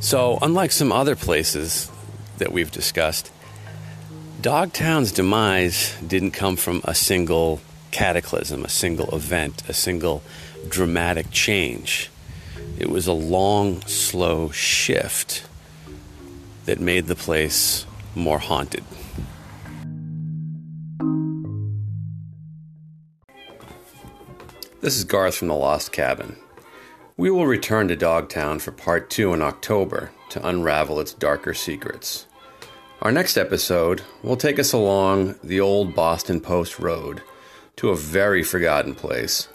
So, 0.00 0.38
unlike 0.42 0.72
some 0.72 0.90
other 0.90 1.14
places 1.14 1.88
that 2.38 2.52
we've 2.52 2.72
discussed, 2.72 3.30
Dogtown's 4.40 5.12
demise 5.12 5.94
didn't 6.00 6.30
come 6.30 6.56
from 6.56 6.80
a 6.84 6.94
single 6.94 7.60
cataclysm, 7.90 8.64
a 8.64 8.70
single 8.70 9.14
event, 9.14 9.62
a 9.68 9.74
single 9.74 10.22
dramatic 10.66 11.30
change. 11.30 12.10
It 12.78 12.88
was 12.88 13.06
a 13.06 13.12
long, 13.12 13.82
slow 13.82 14.48
shift 14.50 15.46
that 16.64 16.80
made 16.80 17.06
the 17.06 17.14
place 17.14 17.84
more 18.14 18.38
haunted. 18.38 18.82
This 24.80 24.96
is 24.96 25.04
Garth 25.04 25.34
from 25.34 25.48
The 25.48 25.54
Lost 25.54 25.92
Cabin. 25.92 26.36
We 27.18 27.30
will 27.30 27.46
return 27.46 27.88
to 27.88 27.96
Dogtown 27.96 28.60
for 28.60 28.72
part 28.72 29.10
two 29.10 29.34
in 29.34 29.42
October 29.42 30.12
to 30.30 30.48
unravel 30.48 30.98
its 30.98 31.12
darker 31.12 31.52
secrets. 31.52 32.24
Our 33.02 33.12
next 33.12 33.38
episode 33.38 34.02
will 34.22 34.36
take 34.36 34.58
us 34.58 34.74
along 34.74 35.36
the 35.42 35.58
old 35.58 35.94
Boston 35.94 36.38
Post 36.38 36.78
Road 36.78 37.22
to 37.76 37.88
a 37.88 37.96
very 37.96 38.42
forgotten 38.42 38.94
place 38.94 39.48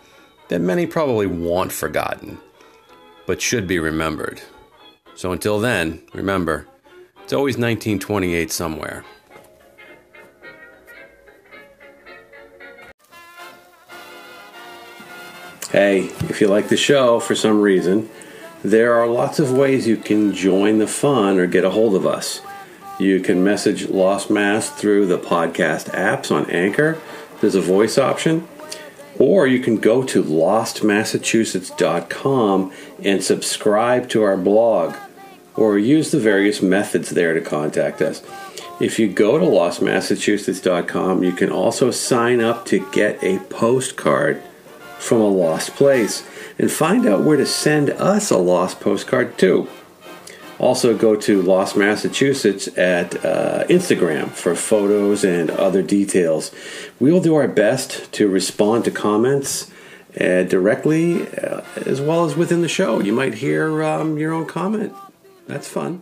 that 0.48 0.62
many 0.62 0.88
probably 0.88 1.28
want 1.28 1.72
forgotten, 1.72 2.40
but 3.28 3.44
should 3.44 3.68
be 3.68 3.78
remembered. 3.78 4.42
So 5.14 5.32
until 5.32 5.60
then, 5.60 6.02
remember, 6.12 6.68
it's 7.22 7.34
always 7.34 7.54
1928 7.54 8.52
somewhere. 8.52 9.06
Hey, 15.70 16.06
if 16.30 16.42
you 16.42 16.48
like 16.48 16.70
the 16.70 16.78
show 16.78 17.20
for 17.20 17.36
some 17.36 17.62
reason, 17.62 18.10
there 18.64 18.96
are 18.96 19.06
lots 19.06 19.38
of 19.38 19.52
ways 19.52 19.88
you 19.88 19.98
can 19.98 20.34
join 20.34 20.80
the 20.80 20.88
fun 20.88 21.38
or 21.38 21.46
get 21.46 21.64
a 21.64 21.70
hold 21.70 21.94
of 21.94 22.08
us. 22.08 22.42
You 22.98 23.20
can 23.20 23.44
message 23.44 23.90
Lost 23.90 24.30
Mass 24.30 24.70
through 24.70 25.08
the 25.08 25.20
podcast 25.20 25.92
apps 25.92 26.32
on 26.32 26.50
Anchor. 26.50 26.98
There's 27.42 27.56
a 27.56 27.62
voice 27.62 27.98
option. 27.98 28.48
Or 29.20 29.46
you 29.48 29.60
can 29.60 29.76
go 29.78 30.02
to 30.04 30.24
lostmassachusetts.com 30.24 32.74
and 33.04 33.22
subscribe 33.24 34.10
to 34.10 34.24
our 34.24 34.38
blog, 34.38 34.96
or 35.56 35.78
use 35.78 36.12
the 36.12 36.20
various 36.20 36.62
methods 36.62 37.10
there 37.10 37.34
to 37.34 37.42
contact 37.42 38.02
us. 38.02 38.24
If 38.80 38.98
you 39.00 39.10
go 39.10 39.38
to 39.38 39.46
lostmassachusetts.com, 39.46 41.24
you 41.24 41.34
can 41.34 41.50
also 41.50 41.92
sign 41.92 42.40
up 42.42 42.66
to 42.68 42.90
get 42.92 43.22
a 43.24 43.40
postcard 43.40 44.42
from 45.00 45.20
a 45.22 45.28
lost 45.28 45.76
place 45.76 46.26
and 46.58 46.72
find 46.72 47.06
out 47.06 47.24
where 47.24 47.38
to 47.38 47.46
send 47.46 47.90
us 47.92 48.32
a 48.32 48.38
lost 48.38 48.80
postcard 48.80 49.38
to. 49.40 49.68
Also, 50.58 50.98
go 50.98 51.16
to 51.16 51.42
Lost 51.42 51.76
Massachusetts 51.76 52.68
at 52.78 53.26
uh, 53.26 53.66
Instagram 53.66 54.30
for 54.30 54.56
photos 54.56 55.24
and 55.24 55.50
other 55.50 55.82
details. 55.82 56.52
We 57.00 57.12
will 57.12 57.22
do 57.22 57.36
our 57.36 57.48
best 57.48 58.12
to 58.14 58.30
respond 58.30 58.86
to 58.86 58.92
comments 58.92 59.70
uh, 60.20 60.44
directly 60.44 61.28
uh, 61.38 61.62
as 61.86 62.00
well 62.00 62.24
as 62.24 62.36
within 62.36 62.62
the 62.62 62.70
show. 62.70 63.02
You 63.02 63.12
might 63.12 63.36
hear 63.36 63.84
um, 63.84 64.18
your 64.18 64.34
own 64.34 64.46
comment. 64.46 64.94
That's 65.46 65.68
fun. 65.68 66.02